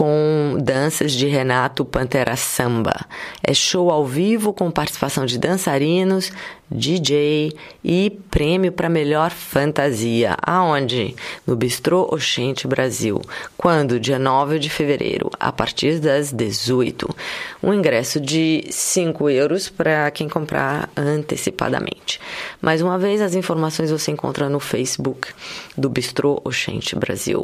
com 0.00 0.56
danças 0.58 1.12
de 1.12 1.26
Renato 1.26 1.84
Pantera 1.84 2.34
Samba. 2.34 3.04
É 3.42 3.52
show 3.52 3.90
ao 3.90 4.06
vivo 4.06 4.50
com 4.50 4.70
participação 4.70 5.26
de 5.26 5.36
dançarinos, 5.38 6.32
DJ 6.70 7.54
e 7.84 8.08
prêmio 8.30 8.72
para 8.72 8.88
melhor 8.88 9.30
fantasia. 9.30 10.38
Aonde? 10.40 11.14
No 11.46 11.54
Bistrô 11.54 12.08
Oxente 12.10 12.66
Brasil. 12.66 13.20
Quando? 13.58 14.00
Dia 14.00 14.18
9 14.18 14.58
de 14.58 14.70
fevereiro, 14.70 15.30
a 15.38 15.52
partir 15.52 15.98
das 15.98 16.32
18. 16.32 17.14
Um 17.62 17.74
ingresso 17.74 18.18
de 18.18 18.64
5 18.70 19.28
euros 19.28 19.68
para 19.68 20.10
quem 20.12 20.30
comprar 20.30 20.88
antecipadamente. 20.96 22.18
Mais 22.58 22.80
uma 22.80 22.98
vez, 22.98 23.20
as 23.20 23.34
informações 23.34 23.90
você 23.90 24.12
encontra 24.12 24.48
no 24.48 24.60
Facebook 24.60 25.28
do 25.76 25.90
Bistrô 25.90 26.40
Oxente 26.42 26.96
Brasil. 26.96 27.42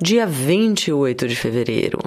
Dia 0.00 0.26
28 0.26 1.28
de 1.28 1.36
fevereiro, 1.36 2.00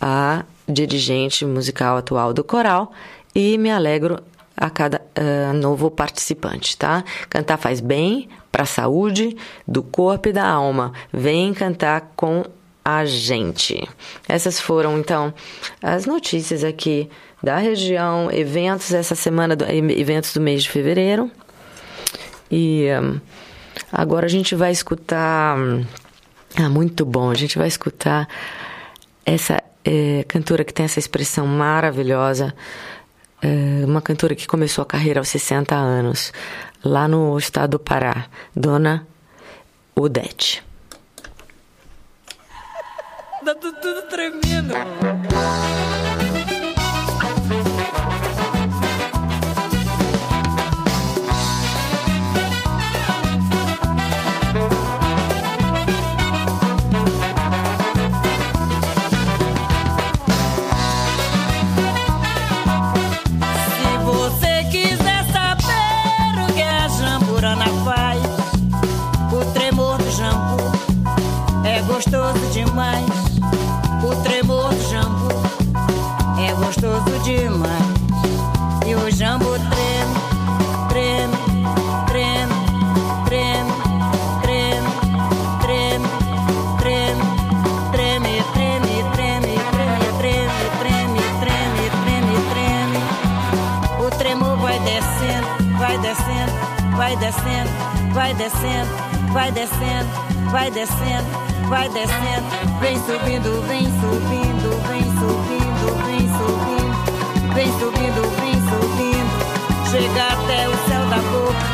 a 0.01 0.43
dirigente 0.68 1.45
musical 1.45 1.97
atual 1.97 2.34
do 2.34 2.43
coral 2.43 2.91
e 3.34 3.58
me 3.58 3.70
alegro 3.70 4.20
a 4.55 4.70
cada 4.70 4.99
uh, 4.99 5.53
novo 5.53 5.91
participante, 5.91 6.76
tá? 6.76 7.03
Cantar 7.30 7.58
faz 7.58 7.80
bem 7.80 8.28
para 8.51 8.64
a 8.64 8.66
saúde 8.66 9.38
do 9.68 9.84
corpo 9.84 10.30
e 10.30 10.34
da 10.34 10.47
alma. 10.47 10.91
Vem 11.14 11.53
cantar 11.53 12.14
com 12.16 12.43
a 12.84 13.05
gente. 13.05 13.88
Essas 14.28 14.60
foram 14.60 14.97
então 14.97 15.32
as 15.82 16.08
notícias 16.08 16.64
aqui 16.64 17.08
da 17.41 17.57
região, 17.57 18.29
eventos 18.31 18.93
essa 18.93 19.15
semana, 19.15 19.55
do, 19.55 19.65
eventos 19.65 20.33
do 20.33 20.41
mês 20.41 20.63
de 20.63 20.69
fevereiro. 20.69 21.31
E 22.49 22.88
um, 23.01 23.19
agora 23.91 24.25
a 24.25 24.29
gente 24.29 24.55
vai 24.55 24.71
escutar 24.71 25.57
ah, 26.55 26.69
muito 26.69 27.05
bom. 27.05 27.29
A 27.29 27.35
gente 27.35 27.57
vai 27.57 27.67
escutar 27.67 28.27
essa 29.25 29.61
é, 29.83 30.25
cantora 30.27 30.63
que 30.63 30.73
tem 30.73 30.85
essa 30.85 30.99
expressão 30.99 31.45
maravilhosa. 31.45 32.53
É, 33.41 33.85
uma 33.85 34.01
cantora 34.01 34.33
que 34.33 34.47
começou 34.47 34.81
a 34.81 34.85
carreira 34.85 35.19
aos 35.19 35.29
60 35.29 35.75
anos, 35.75 36.33
lá 36.83 37.07
no 37.07 37.38
estado 37.38 37.71
do 37.71 37.79
Pará, 37.79 38.25
Dona 38.55 39.05
Odete. 39.95 40.63
Tá 43.45 43.55
tudo 43.55 44.01
tremendo. 44.09 44.73
Descendo, 97.17 97.88
vai 98.13 98.34
descendo, 98.34 98.89
vai 99.34 99.51
descendo, 99.51 100.09
vai 100.51 100.71
descendo, 100.71 101.28
vai 101.69 101.89
descendo, 101.89 102.47
vem 102.80 102.97
subindo, 102.97 103.67
vem 103.67 103.86
subindo, 103.86 104.88
vem 104.88 105.03
subindo, 105.03 106.05
vem 106.05 106.19
subindo, 106.19 106.76
vem 107.58 107.72
subindo, 107.80 108.22
vem 108.39 108.53
subindo, 108.70 109.36
chega 109.89 110.28
até 110.28 110.70
o 110.70 110.78
céu 110.88 111.03
da 111.08 111.18
boca, 111.18 111.66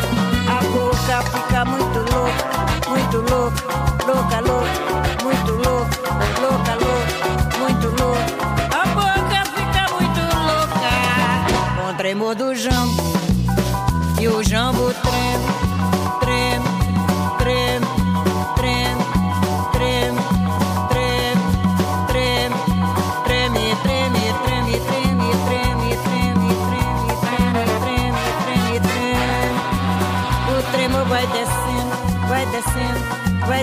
a 0.47 0.63
boca 0.71 1.15
fica 1.29 1.65
muito 1.65 1.99
louca, 1.99 2.45
muito 2.87 3.17
louca, 3.17 3.63
louca, 4.07 4.39
louca, 4.39 4.81
muito 5.23 5.51
louca, 5.51 5.99
louca, 6.39 6.73
louca, 6.75 7.59
muito 7.59 7.87
louca, 8.01 8.33
a 8.71 8.85
boca 8.95 9.39
fica 9.57 9.83
muito 9.93 10.21
louca, 10.47 10.91
com 11.75 11.93
tremor 11.97 12.33
do 12.33 12.55
jambo 12.55 13.03
e 14.21 14.27
o 14.29 14.41
jambo 14.41 14.93
treme, 14.93 15.62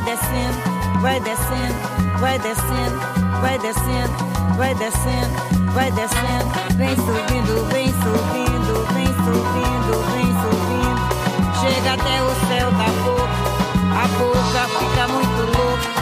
vai 0.01 0.16
descendo, 0.16 1.01
vai 1.03 1.20
descendo, 1.20 1.74
vai 2.20 2.38
descendo, 2.38 3.01
vai 3.42 3.59
descendo, 3.59 4.16
vai 4.57 4.74
descendo, 4.74 5.72
vai 5.74 5.90
descendo, 5.92 6.76
vem 6.76 6.96
subindo, 6.96 7.68
vem 7.68 7.86
subindo, 7.92 8.86
vem 8.94 9.07
subindo, 9.07 9.92
vem 10.14 10.30
chega 11.61 11.92
até 11.92 12.22
o 12.22 12.30
céu 12.48 12.70
da 12.72 12.88
boca. 13.05 13.51
A 13.92 14.09
boca 14.16 14.61
fica 14.78 15.09
muito 15.09 15.40
louca, 15.59 15.99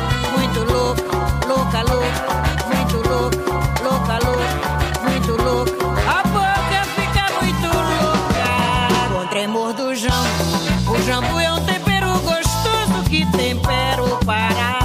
tempero 13.39 14.19
para 14.27 14.81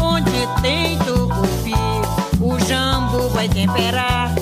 onde 0.00 0.46
tem 0.62 0.96
tucupi, 0.98 1.74
o 2.40 2.56
jambo 2.60 3.28
vai 3.30 3.48
temperar. 3.48 4.37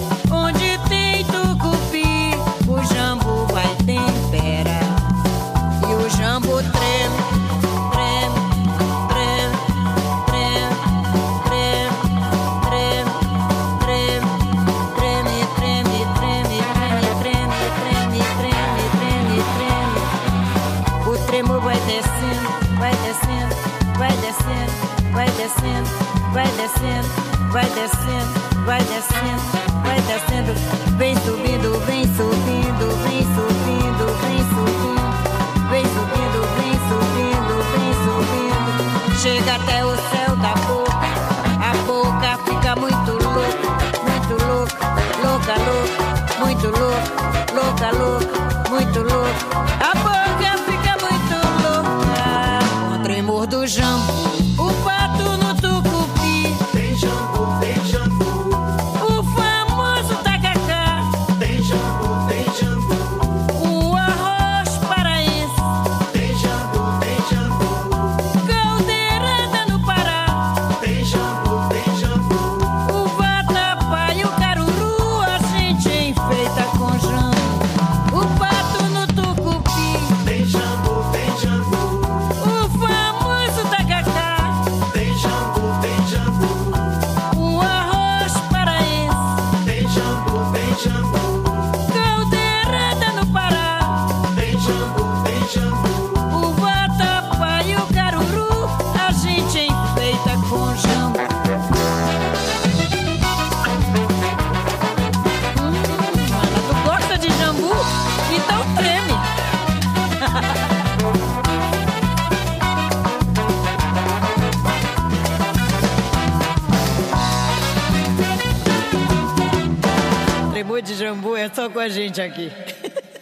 Gente 122.07 122.21
aqui. 122.21 122.53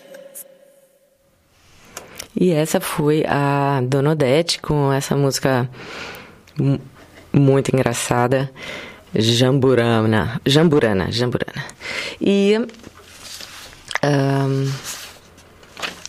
E 2.37 2.51
essa 2.51 2.81
foi 2.81 3.25
a 3.29 3.81
Dona 3.85 4.11
Odete 4.11 4.61
com 4.61 4.93
essa 4.93 5.17
música 5.17 5.71
muito 7.33 7.69
engraçada, 7.73 8.51
Jamburana, 9.15 10.41
Jamburana, 10.45 11.13
Jamburana. 11.13 11.65
E 12.21 12.59
um, 14.03 14.73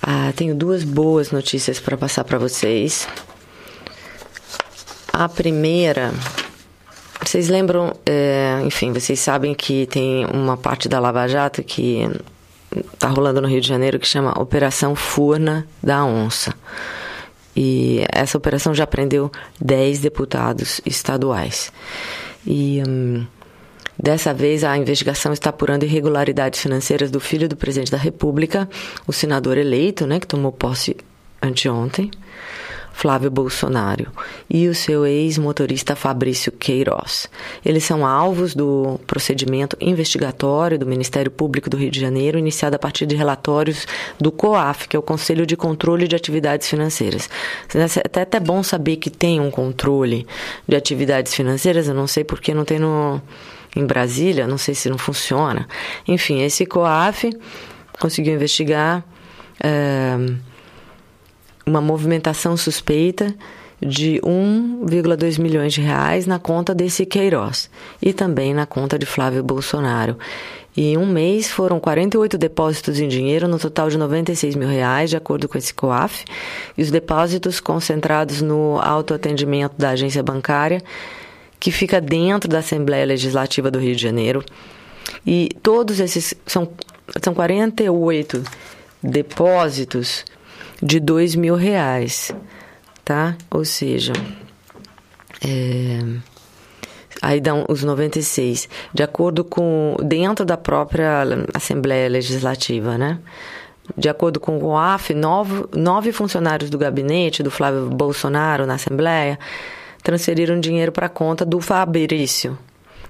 ah, 0.02 0.34
tenho 0.36 0.56
duas 0.56 0.84
boas 0.84 1.30
notícias 1.30 1.80
para 1.80 1.96
passar 1.96 2.24
para 2.24 2.40
vocês. 2.40 3.08
A 5.14 5.30
primeira 5.30 6.12
vocês 7.24 7.50
lembram, 7.50 7.94
é, 8.06 8.62
enfim, 8.66 8.94
vocês 8.94 9.20
sabem 9.20 9.54
que 9.54 9.86
tem 9.88 10.26
uma 10.26 10.56
parte 10.56 10.88
da 10.88 11.00
Lava 11.00 11.28
Jato 11.28 11.64
que 11.64 12.08
está 12.94 13.08
rolando 13.08 13.42
no 13.42 13.48
Rio 13.48 13.62
de 13.62 13.68
Janeiro 13.68 14.00
que 14.00 14.08
chama 14.08 14.40
Operação 14.40 14.96
Furna 14.96 15.68
da 15.82 16.04
Onça. 16.06 16.54
E 17.56 18.04
essa 18.12 18.38
operação 18.38 18.74
já 18.74 18.86
prendeu 18.86 19.32
10 19.62 20.00
deputados 20.00 20.82
estaduais. 20.86 21.72
E 22.46 22.84
hum, 22.86 23.26
dessa 23.98 24.34
vez 24.34 24.64
a 24.64 24.78
investigação 24.78 25.32
está 25.32 25.50
apurando 25.50 25.84
irregularidades 25.84 26.60
financeiras 26.60 27.10
do 27.10 27.20
filho 27.20 27.48
do 27.48 27.56
presidente 27.56 27.92
da 27.92 27.98
República, 27.98 28.70
o 29.08 29.14
senador 29.14 29.58
eleito, 29.58 30.06
né, 30.06 30.20
que 30.20 30.28
tomou 30.28 30.52
posse 30.52 30.98
anteontem. 31.42 32.12
Flávio 32.96 33.30
Bolsonaro 33.30 34.08
e 34.50 34.70
o 34.70 34.74
seu 34.74 35.06
ex-motorista 35.06 35.98
Fabrício 35.98 36.50
Queiroz. 36.50 37.30
Eles 37.64 37.84
são 37.84 38.08
alvos 38.08 38.56
do 38.56 38.98
procedimento 39.06 39.76
investigatório 39.82 40.80
do 40.80 40.86
Ministério 40.86 41.30
Público 41.30 41.70
do 41.70 41.76
Rio 41.76 41.92
de 41.92 42.00
Janeiro, 42.00 42.40
iniciado 42.40 42.78
a 42.78 42.80
partir 42.80 43.06
de 43.06 43.14
relatórios 43.14 43.86
do 44.18 44.32
COAF, 44.32 44.88
que 44.88 44.96
é 44.96 45.00
o 45.00 45.02
Conselho 45.02 45.46
de 45.46 45.58
Controle 45.58 46.08
de 46.08 46.16
Atividades 46.16 46.70
Financeiras. 46.70 47.30
É 47.76 48.22
até, 48.22 48.40
bom 48.40 48.64
saber 48.64 48.96
que 48.96 49.10
tem 49.10 49.42
um 49.42 49.52
controle 49.52 50.26
de 50.66 50.78
atividades 50.78 51.34
financeiras, 51.34 51.90
eu 51.90 51.94
não 51.94 52.08
sei 52.08 52.24
porque 52.24 52.54
não 52.54 52.64
tem 52.64 52.80
no, 52.80 53.22
em 53.76 53.86
Brasília, 53.86 54.48
não 54.48 54.58
sei 54.58 54.74
se 54.74 54.90
não 54.90 54.98
funciona. 54.98 55.68
Enfim, 56.08 56.42
esse 56.44 56.66
COAF 56.66 57.30
conseguiu 58.00 58.34
investigar. 58.34 59.04
É, 59.62 60.16
uma 61.66 61.82
movimentação 61.82 62.56
suspeita 62.56 63.34
de 63.82 64.20
1,2 64.24 65.40
milhões 65.40 65.74
de 65.74 65.82
reais 65.82 66.26
na 66.26 66.40
conta 66.40 66.74
desse 66.74 67.06
Queiroz 67.06 67.70
e 68.02 68.14
também 68.14 68.54
na 68.54 68.66
conta 68.66 68.98
de 68.98 69.06
Flávio 69.06 69.44
Bolsonaro. 69.44 70.18
E 70.78 70.94
em 70.94 70.98
um 70.98 71.06
mês 71.06 71.50
foram 71.50 71.80
48 71.80 72.38
depósitos 72.38 73.00
em 73.00 73.08
dinheiro, 73.08 73.48
no 73.48 73.58
total 73.58 73.90
de 73.90 73.98
96 73.98 74.56
mil 74.56 74.68
reais, 74.68 75.10
de 75.10 75.16
acordo 75.16 75.48
com 75.48 75.58
esse 75.58 75.74
COAF, 75.74 76.26
e 76.78 76.82
os 76.82 76.92
depósitos 76.92 77.62
concentrados 77.62 78.42
no 78.42 78.78
autoatendimento 78.82 79.76
da 79.78 79.92
agência 79.92 80.22
bancária, 80.22 80.84
que 81.62 81.72
fica 81.72 82.02
dentro 82.02 82.50
da 82.50 82.60
Assembleia 82.60 83.06
Legislativa 83.06 83.72
do 83.72 83.80
Rio 83.80 83.96
de 83.96 84.02
Janeiro. 84.02 84.44
E 85.26 85.50
todos 85.64 86.02
esses 86.02 86.34
são, 86.46 86.68
são 87.22 87.34
48 87.34 88.44
depósitos 89.02 90.26
de 90.82 91.00
dois 91.00 91.36
mil 91.36 91.56
reais, 91.56 92.32
tá? 93.04 93.36
Ou 93.50 93.64
seja, 93.66 94.14
é, 95.46 96.00
aí 97.22 97.40
dão 97.40 97.66
os 97.70 97.84
96, 97.84 98.70
de 98.94 99.04
acordo 99.04 99.44
com 99.44 99.96
dentro 100.04 100.46
da 100.46 100.58
própria 100.58 101.24
Assembleia 101.54 102.10
Legislativa, 102.10 102.98
né? 102.98 103.20
De 103.96 104.10
acordo 104.10 104.40
com 104.40 104.58
o 104.58 104.76
AF, 104.76 105.14
nove, 105.14 105.66
nove 105.76 106.12
funcionários 106.12 106.70
do 106.70 106.78
gabinete 106.78 107.44
do 107.44 107.52
Flávio 107.52 107.88
Bolsonaro 107.90 108.66
na 108.66 108.76
Assembleia 108.76 109.38
transferiram 110.02 110.60
dinheiro 110.60 110.92
para 110.92 111.08
a 111.08 111.10
conta 111.10 111.44
do 111.44 111.60
Fabrício, 111.60 112.58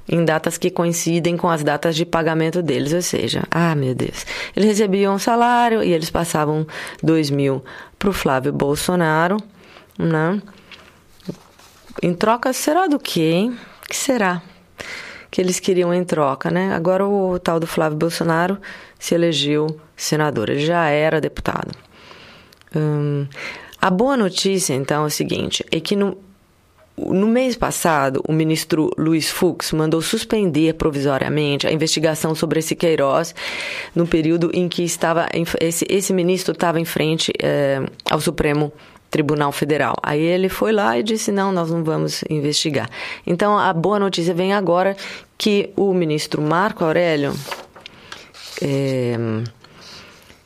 em 0.08 0.24
datas 0.24 0.58
que 0.58 0.70
coincidem 0.70 1.36
com 1.36 1.50
as 1.50 1.64
datas 1.64 1.96
de 1.96 2.06
pagamento 2.06 2.62
deles, 2.62 2.94
ou 2.94 3.02
seja, 3.02 3.44
ah, 3.50 3.76
meu 3.76 3.96
Deus, 3.96 4.26
eles 4.56 4.70
recebiam 4.70 5.16
um 5.16 5.20
salário 5.20 5.84
e 5.84 5.92
eles 5.92 6.10
passavam 6.10 6.66
dois 7.02 7.30
mil 7.30 7.64
para 7.98 8.10
o 8.10 8.14
Flávio 8.14 8.54
Bolsonaro, 8.54 9.38
né? 9.98 10.42
Em 12.04 12.14
troca 12.14 12.54
será 12.54 12.88
do 12.88 13.00
quê, 13.00 13.32
hein? 13.32 13.58
que 13.88 13.96
será 13.96 14.42
que 15.30 15.42
eles 15.42 15.60
queriam 15.60 15.94
em 15.94 16.04
troca, 16.04 16.50
né? 16.50 16.74
Agora 16.74 17.06
o 17.06 17.38
tal 17.40 17.60
do 17.60 17.68
Flávio 17.68 17.98
Bolsonaro 17.98 18.58
se 18.98 19.14
elegeu 19.14 19.68
senador, 19.96 20.50
ele 20.50 20.66
já 20.66 20.88
era 20.90 21.20
deputado. 21.20 21.72
Hum, 22.76 23.28
a 23.82 23.90
boa 23.90 24.16
notícia, 24.16 24.74
então, 24.74 25.04
é 25.04 25.08
o 25.08 25.10
seguinte: 25.10 25.66
é 25.72 25.80
que 25.80 25.96
no, 25.96 26.18
no 26.98 27.28
mês 27.28 27.56
passado, 27.58 28.24
o 28.28 28.32
ministro 28.32 28.90
Luiz 28.98 29.30
Fux 29.30 29.74
mandou 29.74 30.02
suspender 30.02 30.74
provisoriamente 30.76 31.68
a 31.68 31.72
investigação 31.72 32.34
sobre 32.34 32.60
esse 32.60 32.74
Queiroz 32.74 33.36
no 33.94 34.08
período 34.08 34.50
em 34.54 34.70
que 34.70 34.84
estava 34.84 35.28
esse, 35.60 35.86
esse 35.90 36.14
ministro 36.14 36.54
estava 36.54 36.80
em 36.80 36.86
frente 36.86 37.34
é, 37.42 37.84
ao 38.10 38.22
Supremo 38.22 38.72
Tribunal 39.12 39.52
Federal. 39.52 39.96
Aí 40.02 40.22
ele 40.22 40.48
foi 40.48 40.72
lá 40.72 40.98
e 40.98 41.04
disse: 41.04 41.32
não, 41.32 41.52
nós 41.52 41.70
não 41.70 41.84
vamos 41.84 42.24
investigar. 42.30 42.90
Então 43.28 43.58
a 43.58 43.74
boa 43.74 44.00
notícia 44.00 44.34
vem 44.34 44.54
agora 44.54 44.96
que 45.38 45.72
o 45.76 45.94
ministro 45.94 46.42
Marco 46.42 46.86
Aurélio. 46.86 47.34
É, 48.62 49.18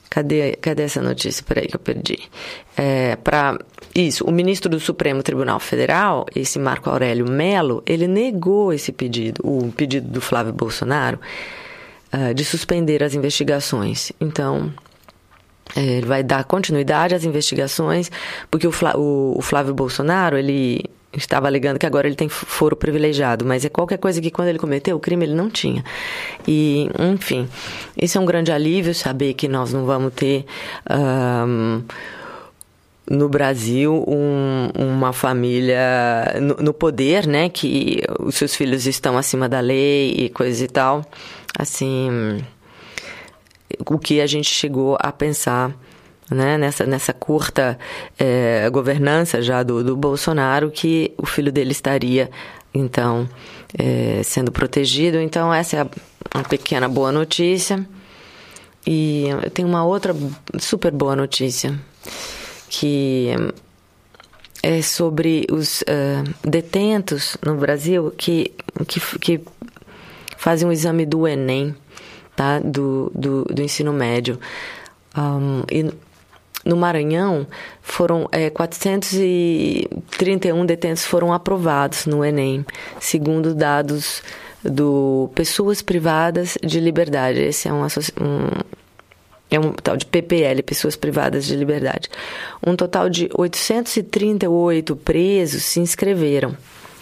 Cadê, 0.09 0.55
cadê 0.59 0.83
essa 0.83 1.01
notícia? 1.03 1.43
Peraí 1.47 1.67
que 1.67 1.75
eu 1.75 1.79
perdi. 1.79 2.17
É, 2.75 3.15
para 3.17 3.59
isso, 3.93 4.23
o 4.23 4.31
ministro 4.31 4.69
do 4.69 4.79
Supremo 4.79 5.23
Tribunal 5.23 5.59
Federal, 5.59 6.25
esse 6.35 6.59
Marco 6.59 6.89
Aurélio 6.89 7.29
Melo, 7.29 7.81
ele 7.85 8.07
negou 8.07 8.71
esse 8.71 8.91
pedido, 8.91 9.41
o 9.43 9.71
pedido 9.71 10.07
do 10.07 10.21
Flávio 10.21 10.53
Bolsonaro, 10.53 11.19
uh, 12.13 12.33
de 12.33 12.45
suspender 12.45 13.03
as 13.03 13.13
investigações. 13.13 14.11
Então, 14.19 14.71
é, 15.75 15.81
ele 15.81 16.05
vai 16.05 16.23
dar 16.23 16.43
continuidade 16.43 17.15
às 17.15 17.23
investigações, 17.23 18.11
porque 18.49 18.67
o, 18.67 18.71
o 19.35 19.41
Flávio 19.41 19.73
Bolsonaro, 19.73 20.37
ele 20.37 20.83
estava 21.11 21.47
alegando 21.47 21.79
que 21.79 21.85
agora 21.85 22.07
ele 22.07 22.15
tem 22.15 22.29
foro 22.29 22.75
privilegiado, 22.75 23.43
mas 23.43 23.65
é 23.65 23.69
qualquer 23.69 23.97
coisa 23.97 24.21
que 24.21 24.29
quando 24.29 24.49
ele 24.49 24.59
cometeu 24.59 24.95
o 24.95 24.99
crime 24.99 25.25
ele 25.25 25.33
não 25.33 25.49
tinha. 25.49 25.83
E, 26.47 26.89
enfim, 26.99 27.47
isso 27.97 28.17
é 28.17 28.21
um 28.21 28.25
grande 28.25 28.51
alívio 28.51 28.93
saber 28.93 29.33
que 29.33 29.47
nós 29.47 29.73
não 29.73 29.85
vamos 29.85 30.13
ter. 30.13 30.45
No 33.09 33.27
Brasil 33.27 34.05
um, 34.07 34.69
uma 34.75 35.11
família 35.11 36.35
no, 36.39 36.55
no, 36.63 36.73
poder, 36.73 37.25
né, 37.25 37.49
que 37.49 38.03
os 38.19 38.35
seus 38.35 38.55
filhos 38.55 38.85
estão 38.85 39.17
acima 39.17 39.49
da 39.49 39.59
lei 39.59 40.11
e 40.11 40.29
coisa 40.29 40.63
e 40.63 40.67
tal, 40.67 41.03
assim, 41.57 42.37
o 43.85 43.97
que 43.97 44.21
a 44.21 44.27
gente 44.27 44.49
chegou 44.49 44.95
a 44.99 45.11
pensar 45.11 45.75
né, 46.29 46.57
nessa, 46.57 46.85
nessa 46.85 47.11
curta 47.11 47.79
é, 48.17 48.69
governança 48.69 49.41
já 49.41 49.63
do, 49.63 49.83
do 49.83 49.97
Bolsonaro, 49.97 50.69
que 50.69 51.11
o 51.17 51.25
filho 51.25 51.51
dele 51.51 51.71
estaria, 51.71 52.29
então, 52.71 53.27
é, 53.77 54.21
sendo 54.23 54.51
protegido. 54.51 55.19
Então, 55.19 55.51
essa 55.51 55.77
é 55.77 55.87
uma 56.35 56.43
pequena 56.43 56.87
boa 56.87 57.11
notícia. 57.11 57.83
E 58.85 59.25
eu 59.43 59.49
tenho 59.49 59.67
uma 59.67 59.83
outra 59.83 60.15
super 60.57 60.91
boa 60.91 61.15
notícia, 61.15 61.79
que 62.69 63.29
é 64.61 64.81
sobre 64.81 65.47
os 65.51 65.81
uh, 65.81 66.23
detentos 66.43 67.37
no 67.45 67.55
Brasil 67.55 68.11
que, 68.17 68.53
que, 68.87 68.99
que 69.19 69.39
fazem 70.37 70.67
o 70.67 70.71
exame 70.71 71.05
do 71.05 71.27
Enem, 71.27 71.75
tá? 72.35 72.59
do, 72.59 73.11
do, 73.15 73.45
do 73.45 73.61
ensino 73.61 73.93
médio. 73.93 74.37
Um, 75.17 75.63
e 75.71 75.89
no 76.65 76.75
Maranhão, 76.75 77.47
foram 77.81 78.27
é, 78.31 78.49
431 78.49 80.65
detentos 80.65 81.05
foram 81.05 81.31
aprovados 81.33 82.05
no 82.05 82.21
Enem, 82.23 82.65
segundo 82.99 83.55
dados 83.55 84.21
do 84.61 85.31
Pessoas 85.33 85.81
Privadas 85.81 86.57
de 86.61 86.81
Liberdade. 86.81 87.39
Esse 87.39 87.69
é 87.69 87.73
um, 87.73 87.83
um 87.83 87.87
é 89.49 89.59
um 89.59 89.71
tal 89.71 89.97
de 89.97 90.05
PPL, 90.05 90.61
Pessoas 90.61 90.95
Privadas 90.95 91.45
de 91.45 91.55
Liberdade. 91.55 92.07
Um 92.65 92.75
total 92.75 93.09
de 93.09 93.29
838 93.35 94.95
presos 94.95 95.63
se 95.63 95.79
inscreveram 95.79 96.55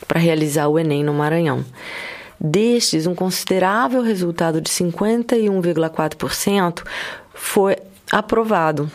para 0.07 0.19
realizar 0.19 0.67
o 0.67 0.79
Enem 0.79 1.03
no 1.03 1.13
Maranhão. 1.13 1.65
Destes, 2.39 3.07
um 3.07 3.15
considerável 3.15 4.01
resultado 4.01 4.61
de 4.61 4.69
51,4% 4.69 6.83
foi 7.33 7.75
aprovado 8.11 8.89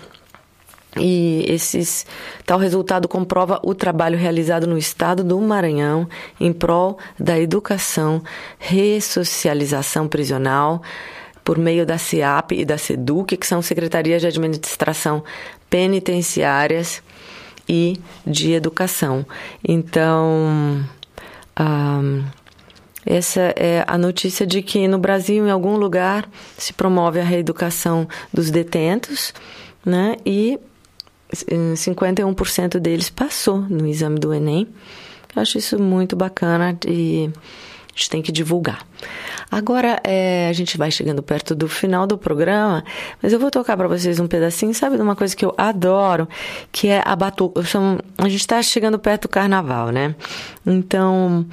e 0.97 1.45
esses 1.49 2.07
tal 2.45 2.59
resultado 2.59 3.09
comprova 3.09 3.59
o 3.63 3.75
trabalho 3.75 4.19
realizado 4.19 4.67
no 4.67 4.77
estado 4.77 5.25
do 5.25 5.41
Maranhão 5.41 6.07
em 6.39 6.53
prol 6.53 6.99
da 7.19 7.41
educação, 7.41 8.23
ressocialização 8.59 10.07
prisional 10.07 10.83
por 11.45 11.59
meio 11.59 11.84
da 11.84 11.99
CIAP 11.99 12.53
e 12.53 12.64
da 12.64 12.78
SEDUC, 12.78 13.36
que 13.36 13.47
são 13.47 13.61
secretarias 13.62 14.22
de 14.22 14.28
administração 14.28 15.24
penitenciárias 15.68 17.03
e 17.68 17.99
de 18.26 18.53
educação. 18.53 19.24
Então, 19.66 20.84
um, 21.59 22.24
essa 23.05 23.40
é 23.57 23.84
a 23.86 23.99
notícia 23.99 24.47
de 24.47 24.62
que 24.62 24.86
no 24.86 24.99
Brasil, 24.99 25.47
em 25.47 25.51
algum 25.51 25.76
lugar, 25.76 26.28
se 26.57 26.72
promove 26.72 27.20
a 27.20 27.24
reeducação 27.24 28.09
dos 28.32 28.51
detentos, 28.51 29.34
né? 29.84 30.16
E 30.24 30.59
51% 31.32 32.78
deles 32.78 33.11
passou 33.11 33.61
no 33.61 33.86
exame 33.86 34.18
do 34.18 34.32
Enem. 34.32 34.68
Eu 35.34 35.43
acho 35.43 35.59
isso 35.59 35.78
muito 35.78 36.14
bacana 36.14 36.78
e 36.86 37.30
a 37.95 37.99
gente 37.99 38.11
tem 38.11 38.22
que 38.22 38.32
divulgar. 38.32 38.86
Agora 39.51 40.01
é, 40.03 40.49
a 40.49 40.53
gente 40.55 40.78
vai 40.78 40.90
chegando 40.90 41.22
perto 41.22 41.55
do 41.55 41.68
final 41.68 42.07
do 42.07 42.16
programa, 42.16 42.82
mas 43.22 43.34
eu 43.34 43.38
vou 43.38 43.51
tocar 43.51 43.76
para 43.76 43.86
vocês 43.86 44.18
um 44.18 44.26
pedacinho, 44.26 44.72
sabe, 44.72 44.97
de 44.97 45.03
uma 45.03 45.14
coisa 45.14 45.36
que 45.36 45.45
eu 45.45 45.55
adoro, 45.59 46.26
que 46.70 46.88
é 46.88 47.03
a 47.05 47.14
batuca. 47.14 47.61
A 47.61 48.28
gente 48.28 48.40
está 48.40 48.62
chegando 48.62 48.99
perto 48.99 49.22
do 49.22 49.28
carnaval, 49.28 49.90
né? 49.90 50.14
Então 50.66 51.47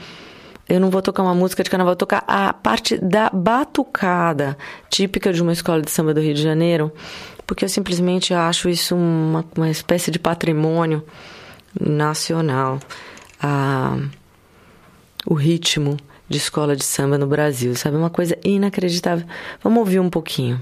eu 0.69 0.79
não 0.79 0.89
vou 0.89 1.01
tocar 1.01 1.23
uma 1.23 1.35
música 1.35 1.61
de 1.61 1.69
carnaval, 1.69 1.91
vou 1.91 1.97
tocar 1.97 2.23
a 2.25 2.53
parte 2.53 2.97
da 2.97 3.29
batucada, 3.31 4.57
típica 4.89 5.33
de 5.33 5.41
uma 5.41 5.51
escola 5.51 5.81
de 5.81 5.91
samba 5.91 6.13
do 6.13 6.21
Rio 6.21 6.33
de 6.33 6.41
Janeiro, 6.41 6.93
porque 7.45 7.65
eu 7.65 7.69
simplesmente 7.69 8.33
acho 8.33 8.69
isso 8.69 8.95
uma, 8.95 9.43
uma 9.57 9.69
espécie 9.69 10.09
de 10.09 10.19
patrimônio 10.19 11.03
nacional. 11.77 12.79
Ah, 13.41 13.97
o 15.25 15.33
ritmo 15.33 15.97
de 16.29 16.37
escola 16.37 16.75
de 16.75 16.83
samba 16.83 17.17
no 17.17 17.27
Brasil, 17.27 17.75
sabe? 17.75 17.97
Uma 17.97 18.09
coisa 18.09 18.37
inacreditável. 18.43 19.27
Vamos 19.63 19.79
ouvir 19.79 19.99
um 19.99 20.09
pouquinho. 20.09 20.61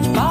de 0.00 0.30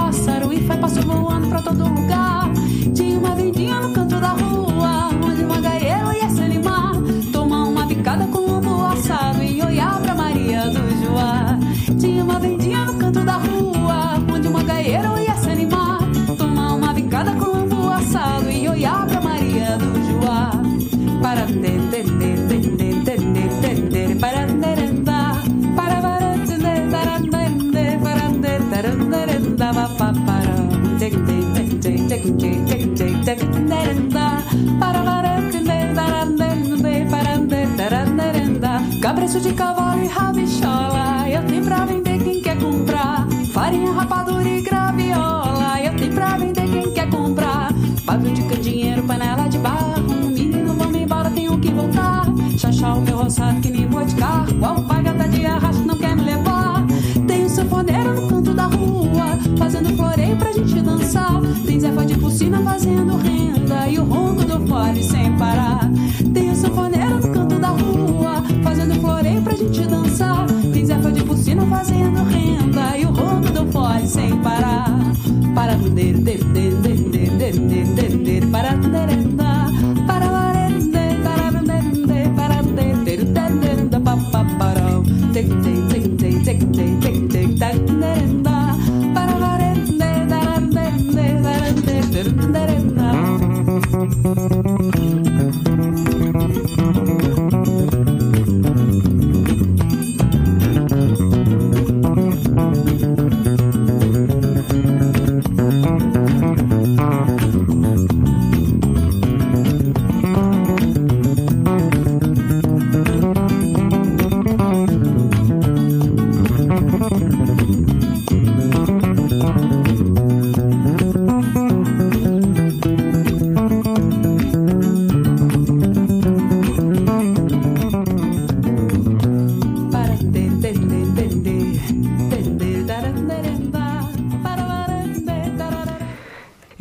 preço 39.30 39.42
de 39.42 39.54
cavalo 39.54 40.04
e 40.04 40.08
rabichola. 40.08 41.30
Eu 41.30 41.46
tenho 41.46 41.64
pra 41.64 41.86
vender 41.86 42.18
quem 42.18 42.42
quer 42.42 42.58
comprar. 42.58 43.28
Farinha, 43.54 43.92
rapadura 43.92 44.50
e 44.50 44.60
graviola. 44.62 45.80
Eu 45.84 45.96
tenho 45.96 46.14
pra 46.14 46.38
vender 46.38 46.68
quem 46.68 46.92
quer 46.92 47.10
comprar. 47.12 47.72
Pablo 48.08 48.32
de 48.32 48.42
candinheiro, 48.42 49.04
panela 49.04 49.48
de 49.48 49.60
barro. 49.60 50.02
Menino, 50.34 50.74
vamos 50.74 50.96
embora, 50.96 51.30
tenho 51.30 51.60
que 51.60 51.72
voltar. 51.72 52.26
Chachá, 52.58 52.96
o 52.96 53.02
meu 53.02 53.18
roçado 53.18 53.62
que 53.62 53.70
nem 53.70 53.88
vou 53.88 54.04
de 54.04 54.16
carro. 54.16 54.52
Qual 54.56 54.84
pai 54.86 55.04
gata 55.04 55.28
de 55.28 55.46
arrasto 55.46 55.86
não 55.86 55.96
quer 55.96 56.16
me 56.16 56.24
levar? 56.24 56.88
Tem 57.28 57.46
o 57.46 57.50
sanfoneiro 57.50 58.22
no 58.22 58.28
canto 58.28 58.54
da 58.56 58.66
rua. 58.66 59.38
Fazendo 59.60 59.96
floreio 59.96 60.38
pra 60.38 60.52
gente 60.54 60.82
dançar. 60.82 61.40
Tem 61.68 61.80
Zé 61.80 61.92
de 61.92 62.18
Pulsina 62.18 62.64
fazendo 62.64 63.16
renda. 63.18 63.88
E 63.90 64.00
o 64.00 64.04
ronco 64.06 64.44
do 64.44 64.68
fone 64.68 65.04
sem 65.04 65.38
parar. 65.38 65.88
Tem 66.34 66.50
o 66.50 66.56
sanfoneiro 66.56 67.20
no 67.20 67.32
canto 67.32 67.60
da 67.60 67.68
rua 67.68 68.00
entenderte 76.00 76.39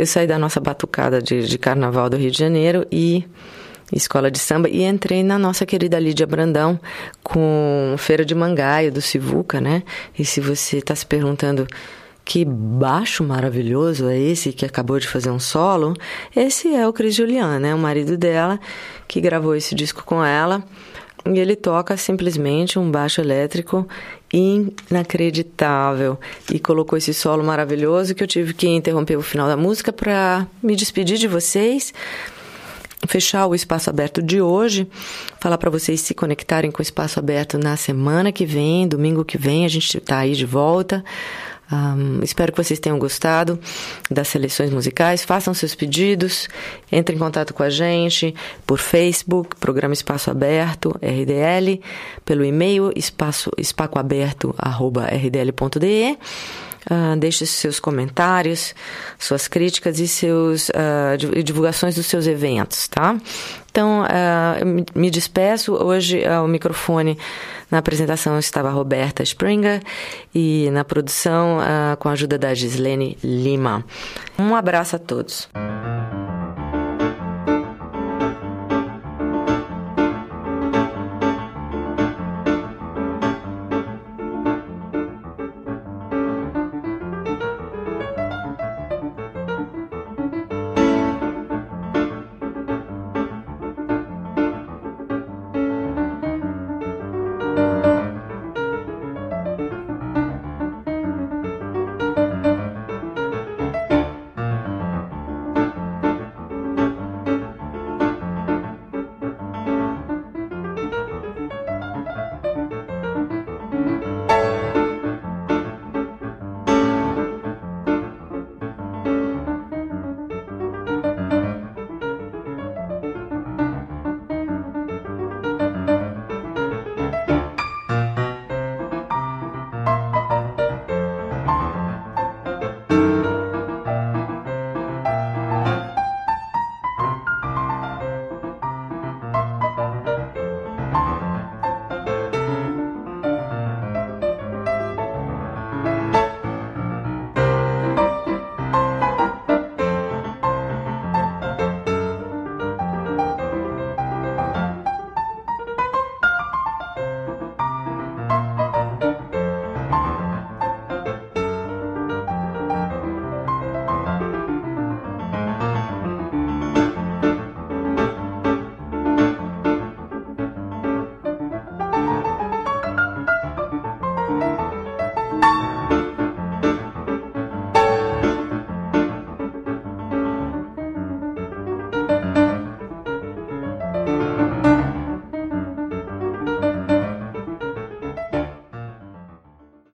Eu 0.08 0.10
saí 0.10 0.26
da 0.26 0.38
nossa 0.38 0.58
batucada 0.58 1.20
de, 1.20 1.46
de 1.46 1.58
carnaval 1.58 2.08
do 2.08 2.16
Rio 2.16 2.30
de 2.30 2.38
Janeiro 2.38 2.86
e 2.90 3.26
escola 3.92 4.30
de 4.30 4.38
samba 4.38 4.66
e 4.66 4.82
entrei 4.82 5.22
na 5.22 5.38
nossa 5.38 5.66
querida 5.66 6.00
Lídia 6.00 6.26
Brandão 6.26 6.80
com 7.22 7.94
Feira 7.98 8.24
de 8.24 8.34
Mangaio 8.34 8.90
do 8.90 9.02
Sivuca, 9.02 9.60
né? 9.60 9.82
E 10.18 10.24
se 10.24 10.40
você 10.40 10.78
está 10.78 10.94
se 10.94 11.04
perguntando 11.04 11.66
que 12.24 12.42
baixo 12.42 13.22
maravilhoso 13.22 14.08
é 14.08 14.18
esse 14.18 14.50
que 14.50 14.64
acabou 14.64 14.98
de 14.98 15.06
fazer 15.06 15.30
um 15.30 15.38
solo, 15.38 15.92
esse 16.34 16.74
é 16.74 16.88
o 16.88 16.92
Cris 16.94 17.14
Julian, 17.14 17.58
né? 17.58 17.74
O 17.74 17.78
marido 17.78 18.16
dela 18.16 18.58
que 19.06 19.20
gravou 19.20 19.54
esse 19.54 19.74
disco 19.74 20.04
com 20.06 20.24
ela. 20.24 20.64
E 21.26 21.38
ele 21.38 21.54
toca 21.54 21.94
simplesmente 21.98 22.78
um 22.78 22.90
baixo 22.90 23.20
elétrico 23.20 23.86
inacreditável. 24.32 26.18
E 26.52 26.58
colocou 26.58 26.96
esse 26.96 27.14
solo 27.14 27.44
maravilhoso 27.44 28.14
que 28.14 28.22
eu 28.22 28.26
tive 28.26 28.54
que 28.54 28.68
interromper 28.68 29.16
o 29.16 29.22
final 29.22 29.48
da 29.48 29.56
música 29.56 29.92
para 29.92 30.46
me 30.62 30.76
despedir 30.76 31.18
de 31.18 31.28
vocês, 31.28 31.92
fechar 33.06 33.46
o 33.46 33.54
espaço 33.54 33.88
aberto 33.88 34.22
de 34.22 34.40
hoje, 34.40 34.86
falar 35.40 35.58
para 35.58 35.70
vocês 35.70 36.00
se 36.00 36.14
conectarem 36.14 36.70
com 36.70 36.80
o 36.80 36.82
espaço 36.82 37.18
aberto 37.18 37.58
na 37.58 37.76
semana 37.76 38.32
que 38.32 38.44
vem, 38.44 38.88
domingo 38.88 39.24
que 39.24 39.38
vem, 39.38 39.64
a 39.64 39.68
gente 39.68 39.98
está 39.98 40.18
aí 40.18 40.34
de 40.34 40.46
volta. 40.46 41.04
Um, 41.70 42.20
espero 42.22 42.50
que 42.52 42.62
vocês 42.62 42.80
tenham 42.80 42.98
gostado 42.98 43.60
das 44.10 44.28
seleções 44.28 44.70
musicais. 44.70 45.22
Façam 45.22 45.52
seus 45.52 45.74
pedidos, 45.74 46.48
entre 46.90 47.14
em 47.14 47.18
contato 47.18 47.52
com 47.52 47.62
a 47.62 47.68
gente 47.70 48.34
por 48.66 48.78
Facebook, 48.78 49.56
Programa 49.56 49.92
Espaço 49.92 50.30
Aberto, 50.30 50.98
RDL, 51.02 51.82
pelo 52.24 52.42
e-mail 52.44 52.90
espaço, 52.96 53.50
espacoaberto.rdl.de. 53.58 56.18
Uh, 56.90 57.14
deixe 57.18 57.44
seus 57.44 57.78
comentários, 57.78 58.74
suas 59.18 59.46
críticas 59.46 59.98
e 59.98 60.08
seus 60.08 60.70
uh, 60.70 61.42
divulgações 61.42 61.96
dos 61.96 62.06
seus 62.06 62.26
eventos, 62.26 62.88
tá? 62.88 63.14
Então, 63.78 64.02
uh, 64.02 64.98
me 64.98 65.08
despeço. 65.08 65.72
Hoje 65.72 66.24
uh, 66.26 66.42
o 66.42 66.48
microfone 66.48 67.16
na 67.70 67.78
apresentação 67.78 68.36
estava 68.36 68.66
a 68.66 68.72
Roberta 68.72 69.22
Springer 69.22 69.80
e 70.34 70.68
na 70.72 70.84
produção 70.84 71.58
uh, 71.58 71.96
com 71.96 72.08
a 72.08 72.12
ajuda 72.12 72.36
da 72.36 72.52
Gislene 72.54 73.16
Lima. 73.22 73.84
Um 74.36 74.56
abraço 74.56 74.96
a 74.96 74.98
todos. 74.98 75.48